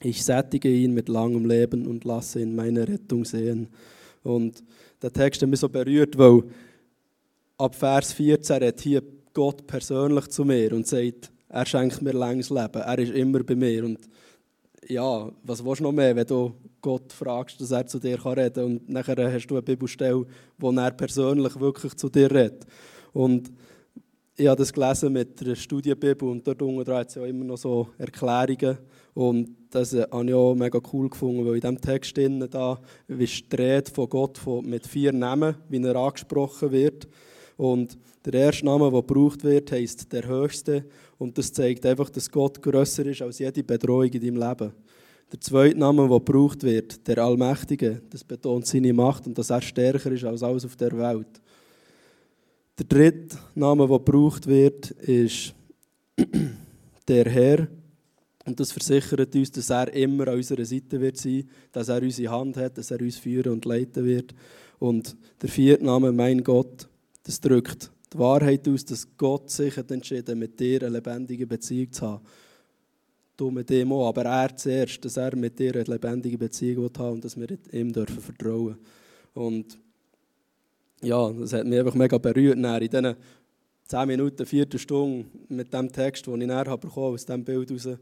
Ich 0.00 0.24
sättige 0.24 0.68
ihn 0.68 0.92
mit 0.92 1.08
langem 1.08 1.46
Leben 1.46 1.86
und 1.86 2.04
lasse 2.04 2.40
ihn 2.40 2.54
meine 2.54 2.86
Rettung 2.86 3.24
sehen. 3.24 3.68
Und 4.22 4.62
der 5.02 5.12
Text 5.12 5.42
hat 5.42 5.48
mich 5.48 5.60
so 5.60 5.68
berührt, 5.68 6.18
weil 6.18 6.42
ab 7.58 7.74
Vers 7.74 8.12
14 8.12 8.56
redet 8.56 8.80
hier 8.80 9.02
Gott 9.32 9.66
persönlich 9.66 10.28
zu 10.28 10.44
mir 10.44 10.72
und 10.72 10.86
sagt, 10.86 11.32
er 11.48 11.66
schenkt 11.66 12.02
mir 12.02 12.12
langes 12.12 12.50
Leben, 12.50 12.82
er 12.82 12.98
ist 12.98 13.12
immer 13.12 13.42
bei 13.42 13.54
mir. 13.54 13.84
Und 13.84 13.98
ja, 14.88 15.30
was 15.42 15.64
willst 15.64 15.80
du 15.80 15.84
noch 15.84 15.92
mehr, 15.92 16.14
wenn 16.14 16.26
du 16.26 16.52
Gott 16.84 17.14
fragst, 17.14 17.58
dass 17.62 17.70
er 17.70 17.86
zu 17.86 17.98
dir 17.98 18.22
reden 18.24 18.52
kann. 18.54 18.64
Und 18.64 18.88
nachher 18.90 19.32
hast 19.32 19.46
du 19.46 19.54
eine 19.54 19.62
Bibelstelle, 19.62 20.26
wo 20.58 20.70
er 20.70 20.90
persönlich 20.90 21.58
wirklich 21.58 21.94
zu 21.94 22.10
dir 22.10 22.30
redet. 22.30 22.66
Und 23.14 23.50
ich 24.36 24.46
habe 24.46 24.58
das 24.58 24.70
gelesen 24.70 25.14
mit 25.14 25.40
der 25.40 25.54
Studienbibel 25.54 26.28
und 26.28 26.46
dort 26.46 26.60
unten 26.60 26.92
hat 26.92 27.08
es 27.08 27.14
ja 27.14 27.24
immer 27.24 27.44
noch 27.44 27.56
so 27.56 27.88
Erklärungen. 27.96 28.76
Und 29.14 29.56
das 29.70 29.94
habe 29.94 30.26
ich 30.26 30.34
auch 30.34 30.54
mega 30.54 30.78
cool 30.92 31.08
gefunden, 31.08 31.46
weil 31.46 31.54
in 31.54 31.60
diesem 31.60 31.80
Text 31.80 32.16
drin, 32.16 32.46
da 32.50 32.78
ist 33.08 33.50
die 33.50 33.56
Rede 33.56 33.90
von 33.90 34.08
Gott 34.10 34.40
mit 34.62 34.86
vier 34.86 35.12
Namen, 35.12 35.54
wie 35.70 35.82
er 35.82 35.96
angesprochen 35.96 36.70
wird. 36.70 37.08
Und 37.56 37.96
der 38.26 38.34
erste 38.34 38.66
Name, 38.66 38.90
der 38.90 39.00
gebraucht 39.00 39.42
wird, 39.42 39.72
heisst 39.72 40.12
der 40.12 40.26
Höchste. 40.28 40.84
Und 41.16 41.38
das 41.38 41.52
zeigt 41.52 41.86
einfach, 41.86 42.10
dass 42.10 42.30
Gott 42.30 42.60
grösser 42.60 43.06
ist 43.06 43.22
als 43.22 43.38
jede 43.38 43.64
Bedrohung 43.64 44.10
in 44.10 44.20
deinem 44.20 44.48
Leben. 44.48 44.72
Der 45.34 45.40
zweite 45.40 45.76
Name, 45.76 46.08
der 46.08 46.20
gebraucht 46.20 46.62
wird, 46.62 47.08
der 47.08 47.18
Allmächtige, 47.18 48.00
das 48.08 48.22
betont 48.22 48.68
seine 48.68 48.92
Macht 48.92 49.26
und 49.26 49.36
dass 49.36 49.50
er 49.50 49.60
stärker 49.60 50.12
ist 50.12 50.22
als 50.22 50.44
alles 50.44 50.64
auf 50.64 50.76
der 50.76 50.96
Welt. 50.96 51.26
Der 52.78 52.86
dritte 52.86 53.36
Name, 53.56 53.88
der 53.88 53.98
gebraucht 53.98 54.46
wird, 54.46 54.92
ist 54.92 55.52
der 57.08 57.24
Herr. 57.28 57.66
Und 58.46 58.60
das 58.60 58.70
versichert 58.70 59.34
uns, 59.34 59.50
dass 59.50 59.70
er 59.70 59.92
immer 59.92 60.28
an 60.28 60.36
unserer 60.36 60.64
Seite 60.64 61.00
wird 61.00 61.16
sein, 61.16 61.50
dass 61.72 61.88
er 61.88 62.00
unsere 62.00 62.30
Hand 62.32 62.56
hat, 62.56 62.78
dass 62.78 62.92
er 62.92 63.00
uns 63.00 63.16
führen 63.16 63.54
und 63.54 63.64
leiten 63.64 64.04
wird. 64.04 64.32
Und 64.78 65.16
der 65.42 65.48
vierte 65.48 65.84
Name, 65.84 66.12
mein 66.12 66.44
Gott, 66.44 66.88
das 67.24 67.40
drückt 67.40 67.90
die 68.12 68.18
Wahrheit 68.20 68.68
aus, 68.68 68.84
dass 68.84 69.08
Gott 69.16 69.50
sich 69.50 69.76
hat 69.76 69.90
entschieden 69.90 70.38
mit 70.38 70.60
dir 70.60 70.80
eine 70.82 70.90
lebendige 70.90 71.48
Beziehung 71.48 71.90
zu 71.90 72.06
haben. 72.06 72.24
Du 73.36 73.50
mit 73.50 73.70
aber 73.72 74.24
er 74.24 74.56
zuerst, 74.56 75.04
dass 75.04 75.16
er 75.16 75.34
mit 75.34 75.58
dir 75.58 75.74
eine 75.74 75.84
lebendige 75.84 76.38
Beziehung 76.38 76.90
haben 76.96 77.14
und 77.14 77.24
dass 77.24 77.36
wir 77.36 77.48
ihm 77.72 77.92
dürfen 77.92 78.20
vertrauen 78.20 78.76
Und 79.34 79.76
ja, 81.02 81.30
das 81.30 81.52
hat 81.52 81.66
mich 81.66 81.78
einfach 81.78 81.94
mega 81.94 82.16
berührt. 82.18 82.56
in 82.56 82.90
diesen 82.90 83.16
10 83.86 84.06
Minuten, 84.06 84.46
Viertelstunde 84.46 85.26
mit 85.48 85.72
dem 85.74 85.90
Text, 85.90 86.26
den 86.26 86.40
ich 86.40 86.46
näher 86.46 86.64
habe 86.66 86.86
bekommen 86.86 87.14
aus 87.14 87.26
diesem 87.26 87.44
Bild 87.44 87.70
raus, 87.72 87.86
war 87.86 87.98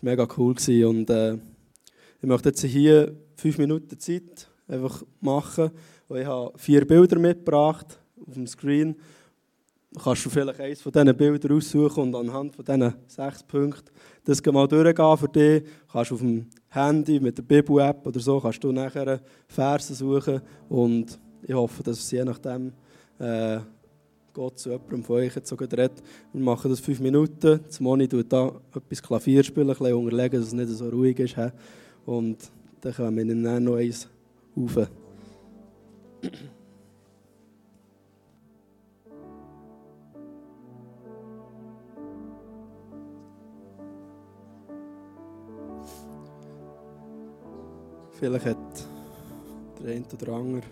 mega 0.00 0.26
cool. 0.38 0.56
Und 0.86 1.10
äh, 1.10 1.34
ich 1.34 2.28
möchte 2.28 2.48
jetzt 2.48 2.64
hier 2.64 3.14
fünf 3.36 3.58
Minuten 3.58 3.98
Zeit 3.98 4.48
einfach 4.66 5.02
machen. 5.20 5.70
Und 6.08 6.18
ich 6.18 6.26
habe 6.26 6.58
vier 6.58 6.86
Bilder 6.86 7.18
mitgebracht 7.18 7.98
auf 8.26 8.34
dem 8.34 8.46
Screen. 8.46 8.96
Kannst 10.02 10.26
du 10.26 10.30
vielleicht 10.30 10.60
eines 10.60 10.82
von 10.82 10.90
diesen 10.90 11.16
Bildern 11.16 11.56
aussuchen 11.56 12.02
und 12.02 12.14
anhand 12.16 12.56
von 12.56 12.64
diesen 12.64 12.94
sechs 13.06 13.42
Punkten 13.44 13.90
das 14.24 14.44
mal 14.46 14.66
durchgehen 14.66 15.16
für 15.16 15.28
dich. 15.28 15.62
Du 15.62 15.92
kannst 15.92 16.12
auf 16.12 16.18
dem 16.18 16.46
Handy 16.68 17.20
mit 17.20 17.38
der 17.38 17.42
Bibel-App 17.42 18.06
oder 18.06 18.18
so 18.18 18.40
kannst 18.40 18.64
du 18.64 18.72
nachher 18.72 19.20
Verse 19.46 19.94
suchen 19.94 20.40
und 20.68 21.18
ich 21.42 21.54
hoffe, 21.54 21.82
dass 21.82 21.98
es 21.98 22.10
je 22.10 22.24
nachdem 22.24 22.72
äh, 23.18 23.58
Gott 24.32 24.58
zu 24.58 24.70
jemandem 24.70 25.04
von 25.04 25.16
euch 25.16 25.36
jetzt 25.36 25.48
sogar 25.48 25.70
redet. 25.70 26.02
Wir 26.32 26.42
machen 26.42 26.70
das 26.70 26.80
fünf 26.80 26.98
Minuten. 26.98 27.60
Das 27.64 27.78
Moni 27.78 28.08
tut 28.08 28.32
da 28.32 28.50
etwas 28.74 29.00
Klavier 29.00 29.44
spielen, 29.44 29.70
ein 29.70 29.76
bisschen 29.76 29.94
unterlegen, 29.94 30.40
dass 30.40 30.48
es 30.48 30.52
nicht 30.52 30.70
so 30.70 30.88
ruhig 30.88 31.18
ist. 31.20 31.36
Und 32.04 32.50
dann 32.80 32.92
können 32.92 33.16
wir 33.16 33.42
dann 33.42 33.62
noch 33.62 33.76
eins 33.76 34.08
rauf. 34.56 34.88
Vielleicht 48.14 48.46
hat 48.46 48.56
der 49.82 49.96
eine 49.96 50.04
oder 50.20 50.32
andere 50.32 50.66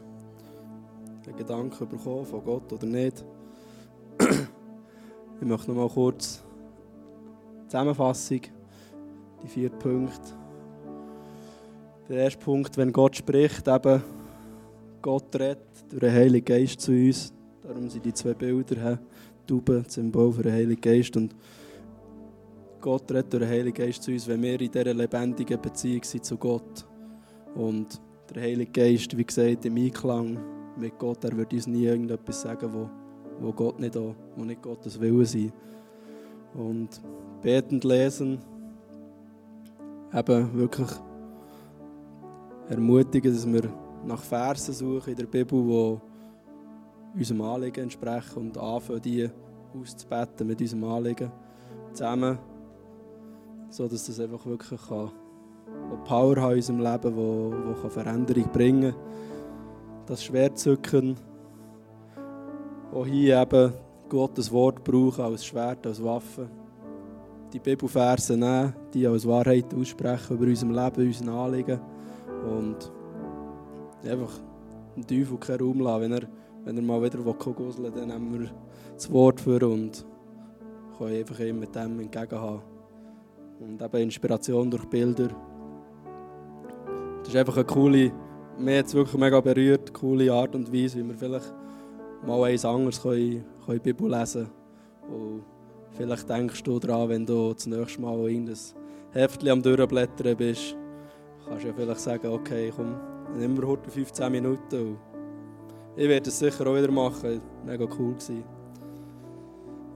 einen 1.27 1.37
Gedanken 1.37 1.89
bekommen 1.89 2.25
von 2.25 2.45
Gott 2.45 2.73
oder 2.73 2.87
nicht. 2.87 3.25
Ich 5.41 5.49
möchte 5.49 5.73
noch 5.73 5.77
mal 5.77 5.89
kurz 5.89 6.41
Zusammenfassung, 7.67 8.43
die 9.43 9.49
vier 9.49 9.71
Punkte. 9.71 10.35
Der 12.09 12.19
erste 12.19 12.39
Punkt, 12.39 12.77
wenn 12.77 12.93
Gott 12.93 13.17
spricht, 13.17 13.67
eben 13.67 14.05
Gott 15.01 15.35
redet 15.35 15.59
durch 15.89 15.99
den 15.99 16.13
Heiligen 16.13 16.45
Geist 16.45 16.81
zu 16.81 16.93
uns. 16.93 17.33
Darum 17.61 17.91
sind 17.91 18.05
die 18.05 18.15
zwei 18.15 18.35
Bilder, 18.35 19.01
Tauben, 19.45 19.85
Symbol 19.89 20.33
für 20.33 20.45
den 20.45 20.53
Heiligen 20.53 20.81
Geist. 20.81 21.17
Und 21.17 21.35
Gott 22.81 23.11
redet 23.11 23.33
durch 23.33 23.43
den 23.43 23.51
Heiligen 23.51 23.75
Geist 23.75 24.05
zu 24.05 24.13
uns, 24.13 24.29
wenn 24.29 24.43
wir 24.43 24.61
in 24.61 24.71
dieser 24.71 24.95
lebendigen 24.95 25.61
Beziehung 25.61 26.05
sind 26.05 26.25
zu 26.25 26.37
Gott. 26.37 26.87
Und 27.55 28.01
der 28.35 28.43
Heilige 28.43 28.73
Geist, 28.73 29.17
wie 29.17 29.25
gesagt, 29.25 29.65
im 29.65 29.77
Einklang 29.77 30.39
mit 30.77 30.99
Gott, 30.99 31.23
er 31.25 31.37
wird 31.37 31.53
uns 31.53 31.67
nie 31.67 31.85
irgendetwas 31.85 32.43
sagen, 32.43 32.73
wo, 32.73 32.89
wo 33.41 33.53
Gott 33.53 33.79
nicht, 33.79 33.97
auch, 33.97 34.15
wo 34.37 34.45
nicht 34.45 34.63
Gottes 34.63 34.99
Wille 34.99 35.25
sein. 35.27 35.53
Und 36.55 36.89
betend 37.43 37.85
lesen, 37.85 38.39
eben 40.13 40.55
wirklich 40.55 40.89
ermutigen, 42.69 43.33
dass 43.33 43.51
wir 43.51 43.63
nach 44.05 44.23
Versen 44.23 44.75
suchen 44.75 45.11
in 45.11 45.17
der 45.17 45.27
Bibel, 45.27 45.63
die 45.63 47.19
unserem 47.19 47.43
Anliegen 47.43 47.85
entsprechen 47.85 48.39
und 48.39 48.59
anfangen, 48.59 49.03
die 49.03 49.29
auszubeten 49.79 50.47
mit 50.47 50.61
unserem 50.61 50.85
Anliegen 50.85 51.31
zusammen, 51.93 52.39
sodass 53.69 54.07
das 54.07 54.21
einfach 54.21 54.45
wirklich 54.47 54.81
kann 54.89 55.11
die 55.93 56.09
Power 56.09 56.37
haben 56.37 56.53
in 56.53 56.57
unserem 56.57 56.81
Leben, 56.81 57.17
wo, 57.17 57.53
wo 57.83 57.89
Veränderung 57.89 58.49
bringen 58.53 58.93
kann. 58.93 59.01
Das 60.07 60.25
Schwertzücken, 60.25 61.17
auch 62.93 63.07
hier 63.07 63.41
eben 63.41 63.73
Gottes 64.09 64.53
Wort 64.53 64.85
brauchen 64.85 65.25
als 65.25 65.45
Schwert, 65.45 65.87
als 65.87 66.03
Waffe. 66.03 66.49
Die 67.53 67.59
Bibelverse 67.59 68.37
nehmen, 68.37 68.75
die 68.93 69.07
als 69.07 69.27
Wahrheit 69.27 69.73
aussprechen 69.75 70.37
über 70.37 70.47
unser 70.47 70.67
Leben, 70.67 71.07
unseren 71.07 71.29
Anliegen. 71.31 71.81
Und 72.45 72.93
einfach 74.05 74.33
dem 74.97 75.07
Teufel 75.07 75.39
keinen 75.39 75.61
Raum 75.61 75.81
lassen. 75.81 76.03
Wenn 76.03 76.13
er, 76.13 76.23
wenn 76.65 76.77
er 76.77 76.83
mal 76.83 77.03
wieder 77.03 77.19
gusseln 77.19 77.85
will, 77.85 77.91
dann 77.91 78.09
nehmen 78.09 78.41
wir 78.41 78.51
das 78.95 79.11
Wort 79.11 79.41
für 79.41 79.67
und 79.67 80.05
können 80.99 81.17
einfach 81.17 81.41
ihm 81.41 81.61
mit 81.61 81.75
dem 81.75 82.01
entgegenhaben. 82.01 82.63
Und 83.61 83.81
eben 83.81 83.97
Inspiration 84.03 84.71
durch 84.71 84.85
Bilder. 84.87 85.29
Das 87.23 87.29
ist 87.29 87.37
einfach 87.37 87.57
eine 87.57 87.65
coole, 87.65 88.13
mir 88.59 88.85
es 88.85 88.95
wirklich 88.95 89.21
mega 89.21 89.41
berührt, 89.41 89.95
coole 89.95 90.33
Art 90.33 90.55
und 90.55 90.73
Weise, 90.73 90.99
wie 90.99 91.09
wir 91.09 91.15
vielleicht 91.15 91.55
mal 92.27 92.43
eins 92.45 92.65
anderes 92.65 93.01
können, 93.01 93.45
können 93.65 93.81
Bibel 93.81 94.11
lesen 94.11 94.49
können. 95.07 95.45
Vielleicht 95.93 96.29
denkst 96.29 96.63
du 96.63 96.79
daran, 96.79 97.09
wenn 97.11 97.27
du 97.27 97.53
das 97.53 97.67
nächste 97.67 98.01
Mal 98.01 98.29
in 98.31 98.47
das 98.47 98.75
Heftchen 99.13 99.51
am 99.51 99.63
Durchblättern 99.63 100.37
bist, 100.37 100.77
kannst 101.47 101.65
du 101.65 101.69
ja 101.69 101.75
vielleicht 101.75 102.01
sagen, 102.01 102.27
okay, 102.29 102.73
komm, 102.75 102.97
nimm 103.39 103.55
mir 103.55 103.67
heute 103.67 103.91
15 103.91 104.33
Minuten. 104.33 104.75
Und 104.75 104.99
ich 105.95 106.09
werde 106.09 106.29
es 106.29 106.39
sicher 106.39 106.67
auch 106.67 106.75
wieder 106.75 106.91
machen, 106.91 107.41
mega 107.65 107.85
cool 107.99 108.15
gewesen. 108.15 108.45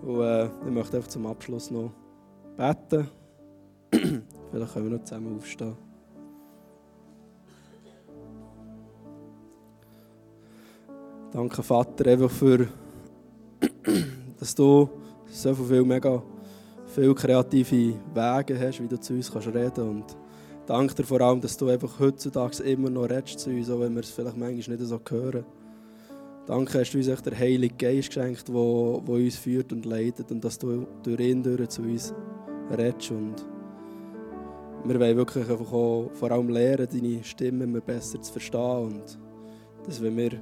Und 0.02 0.20
äh, 0.20 0.44
ich 0.46 0.70
möchte 0.70 0.98
einfach 0.98 1.08
zum 1.08 1.26
Abschluss 1.26 1.70
noch 1.70 1.92
beten. 2.56 3.08
vielleicht 3.90 4.72
können 4.74 4.90
wir 4.90 4.98
noch 4.98 5.04
zusammen 5.04 5.36
aufstehen. 5.36 5.85
Danke, 11.32 11.62
Vater, 11.62 12.10
einfach 12.10 12.30
für, 12.30 12.68
dass 14.38 14.54
du 14.54 14.88
so 15.28 15.54
viele 15.54 15.84
mega 15.84 16.22
viele 16.86 17.14
kreative 17.14 17.94
Wege 18.14 18.58
hast, 18.58 18.82
wie 18.82 18.88
du 18.88 18.98
zu 18.98 19.14
uns 19.14 19.30
kannst 19.30 19.48
reden 19.48 19.88
Und 19.88 20.16
danke 20.66 20.94
dir 20.94 21.04
vor 21.04 21.20
allem, 21.20 21.40
dass 21.40 21.56
du 21.56 21.68
einfach 21.68 21.98
heutzutage 21.98 22.62
immer 22.62 22.88
noch 22.88 23.04
redest 23.04 23.40
zu 23.40 23.50
uns, 23.50 23.68
auch 23.68 23.80
wenn 23.80 23.94
wir 23.94 24.00
es 24.00 24.10
vielleicht 24.10 24.36
manchmal 24.36 24.76
nicht 24.76 24.88
so 24.88 25.00
hören. 25.08 25.44
Danke, 26.46 26.80
hast 26.80 26.92
du 26.92 26.98
uns 26.98 27.08
echt 27.08 27.26
den 27.26 27.36
Heiligen 27.36 27.76
Geist 27.76 28.08
geschenkt, 28.08 28.48
der 28.48 28.54
uns 28.54 29.36
führt 29.36 29.72
und 29.72 29.84
leitet 29.84 30.30
und 30.30 30.44
dass 30.44 30.58
du 30.58 30.86
durch 31.02 31.20
ihn 31.20 31.42
durch 31.42 31.68
zu 31.68 31.82
uns 31.82 32.14
redest. 32.70 33.10
Und 33.10 33.44
wir 34.84 35.00
wollen 35.00 35.16
wirklich 35.16 35.50
einfach 35.50 35.72
auch 35.72 36.10
vor 36.14 36.30
allem 36.30 36.48
lernen, 36.48 36.86
deine 36.90 37.24
Stimme 37.24 37.64
immer 37.64 37.80
besser 37.80 38.22
zu 38.22 38.32
verstehen 38.32 38.84
und 38.84 39.18
dass 39.84 40.00
wenn 40.00 40.16
wir 40.16 40.40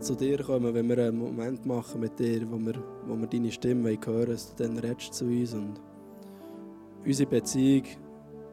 zu 0.00 0.14
dir 0.14 0.42
kommen, 0.42 0.74
wenn 0.74 0.88
wir 0.88 0.98
einen 0.98 1.18
Moment 1.18 1.64
machen 1.66 2.00
mit 2.00 2.18
dir, 2.18 2.42
wo 2.50 2.58
wir, 2.58 2.74
wo 3.06 3.16
wir 3.16 3.26
deine 3.26 3.50
Stimme 3.50 3.96
hören 4.04 4.26
dass 4.26 4.54
du 4.54 4.62
dann 4.62 4.78
redest 4.78 5.14
zu 5.14 5.24
uns 5.24 5.54
und 5.54 5.80
unsere 7.04 7.30
Beziehung 7.30 7.84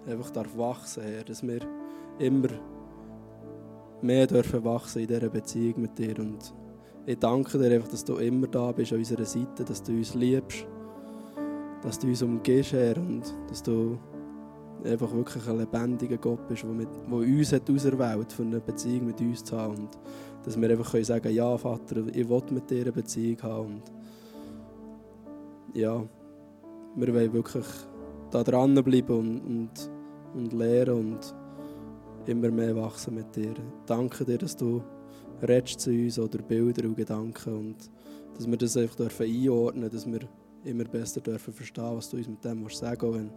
einfach 0.08 0.30
darf 0.32 0.58
wachsen, 0.58 1.04
Herr, 1.04 1.24
dass 1.24 1.44
wir 1.44 1.60
immer 2.20 2.50
mehr 4.02 4.28
dürfen 4.28 4.64
wachsen 4.64 5.02
in 5.02 5.08
dieser 5.08 5.30
Beziehung 5.30 5.82
mit 5.82 5.98
dir. 5.98 6.18
Und 6.20 6.54
ich 7.06 7.18
danke 7.20 7.58
dir 7.58 7.76
einfach, 7.76 7.90
dass 7.90 8.06
du 8.06 8.16
immer 8.16 8.48
da 8.48 8.72
bist 8.72 8.92
an 8.92 9.00
unserer 9.00 9.26
Seite, 9.26 9.64
dass 9.64 9.84
du 9.84 9.94
uns 9.94 10.16
liebst, 10.16 10.66
dass 11.82 12.00
du 12.00 12.08
uns 12.08 12.22
umgehst, 12.22 12.74
Herr, 12.74 12.98
und 12.98 13.24
dass 13.50 13.64
du 13.64 13.98
einfach 14.84 15.14
wirklich 15.14 15.48
ein 15.48 15.58
lebendiger 15.58 16.18
Gott 16.18 16.48
bist, 16.48 16.64
der, 16.64 16.70
mit, 16.72 16.90
der 16.90 17.14
uns 17.14 17.54
hat 17.54 17.70
auserwählt, 17.70 18.32
für 18.32 18.44
eine 18.44 18.60
Beziehung 18.60 19.08
mit 19.08 19.22
uns 19.22 19.44
zu 19.44 19.58
haben. 19.58 19.76
Und 19.76 20.00
dass 20.44 20.60
wir 20.60 20.70
einfach 20.70 20.92
können 20.92 21.04
sagen 21.04 21.34
ja 21.34 21.58
Vater, 21.58 22.08
ich 22.08 22.28
will 22.28 22.44
mit 22.52 22.70
dir 22.70 22.82
eine 22.82 22.92
Beziehung 22.92 23.42
haben. 23.44 23.66
Und 23.68 23.84
ja, 25.74 26.04
wir 26.96 27.14
wollen 27.14 27.34
wirklich 27.34 27.66
da 28.32 28.44
dranbleiben 28.44 29.16
und, 29.16 29.40
und, 29.42 29.92
und 30.34 30.54
lernen 30.54 30.96
und 30.96 31.36
immer 32.26 32.50
mehr 32.50 32.76
wachsen 32.76 33.16
mit 33.16 33.36
dir. 33.36 33.54
Danke 33.86 34.26
dir, 34.26 34.38
dass 34.38 34.56
du 34.56 34.82
redest 35.42 35.82
zu 35.82 35.92
uns 35.92 36.20
oder 36.20 36.40
Bilder 36.40 36.88
und 36.88 36.96
Gedanken 36.96 37.54
und 37.54 37.78
dass 38.36 38.48
wir 38.48 38.58
das 38.58 38.78
einfach 38.78 39.20
einordnen 39.20 39.90
dürfen, 39.90 39.96
dass 39.96 40.06
wir 40.12 40.30
immer 40.64 40.84
besser 40.84 41.22
dürfen 41.22 41.54
verstehen, 41.54 41.96
was 41.96 42.10
du 42.10 42.18
uns 42.18 42.28
mit 42.28 42.44
dem 42.46 42.68
sagen 42.70 43.14
willst 43.14 43.32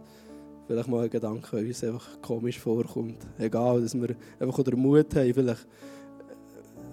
vielleicht 0.67 0.89
mal 0.89 1.03
ein 1.03 1.09
Gedanke 1.09 1.57
uns 1.57 1.83
einfach 1.83 2.21
komisch 2.21 2.59
vorkommt. 2.59 3.25
Egal, 3.37 3.81
dass 3.81 3.93
wir 3.93 4.15
einfach 4.39 4.63
den 4.63 4.79
Mut 4.79 5.15
haben, 5.15 5.33
vielleicht 5.33 5.67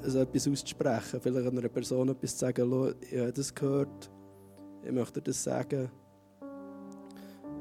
also 0.02 0.20
etwas 0.20 0.48
auszusprechen, 0.48 1.20
vielleicht 1.20 1.46
einer 1.46 1.68
Person 1.68 2.08
etwas 2.08 2.32
zu 2.32 2.38
sagen, 2.38 2.94
ich 3.00 3.18
habe 3.18 3.32
das 3.32 3.54
gehört, 3.54 4.10
ich 4.84 4.92
möchte 4.92 5.22
das 5.22 5.42
sagen. 5.42 5.90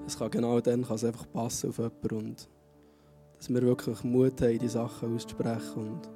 Es 0.08 0.18
kann 0.18 0.32
genau 0.32 0.60
dann 0.60 0.84
kann 0.84 0.96
es 0.96 1.04
einfach 1.04 1.32
passen 1.32 1.70
auf 1.70 1.78
jemanden 1.78 2.16
und 2.16 2.50
dass 3.38 3.50
wir 3.50 3.62
wirklich 3.62 4.04
Mut 4.04 4.42
haben, 4.42 4.60
die 4.60 4.68
Sachen 4.68 5.16
auszusprechen 5.16 5.76
und 5.76 6.10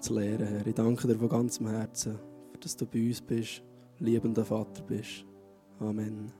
zu 0.00 0.14
lernen. 0.14 0.46
Herr. 0.46 0.66
Ich 0.66 0.74
danke 0.74 1.06
dir 1.06 1.18
von 1.18 1.28
ganzem 1.28 1.68
Herzen 1.68 2.18
dass 2.60 2.76
du 2.76 2.86
bei 2.86 3.06
uns 3.06 3.20
bist, 3.20 3.62
liebender 3.98 4.44
Vater 4.44 4.82
bist. 4.82 5.24
Amen. 5.80 6.32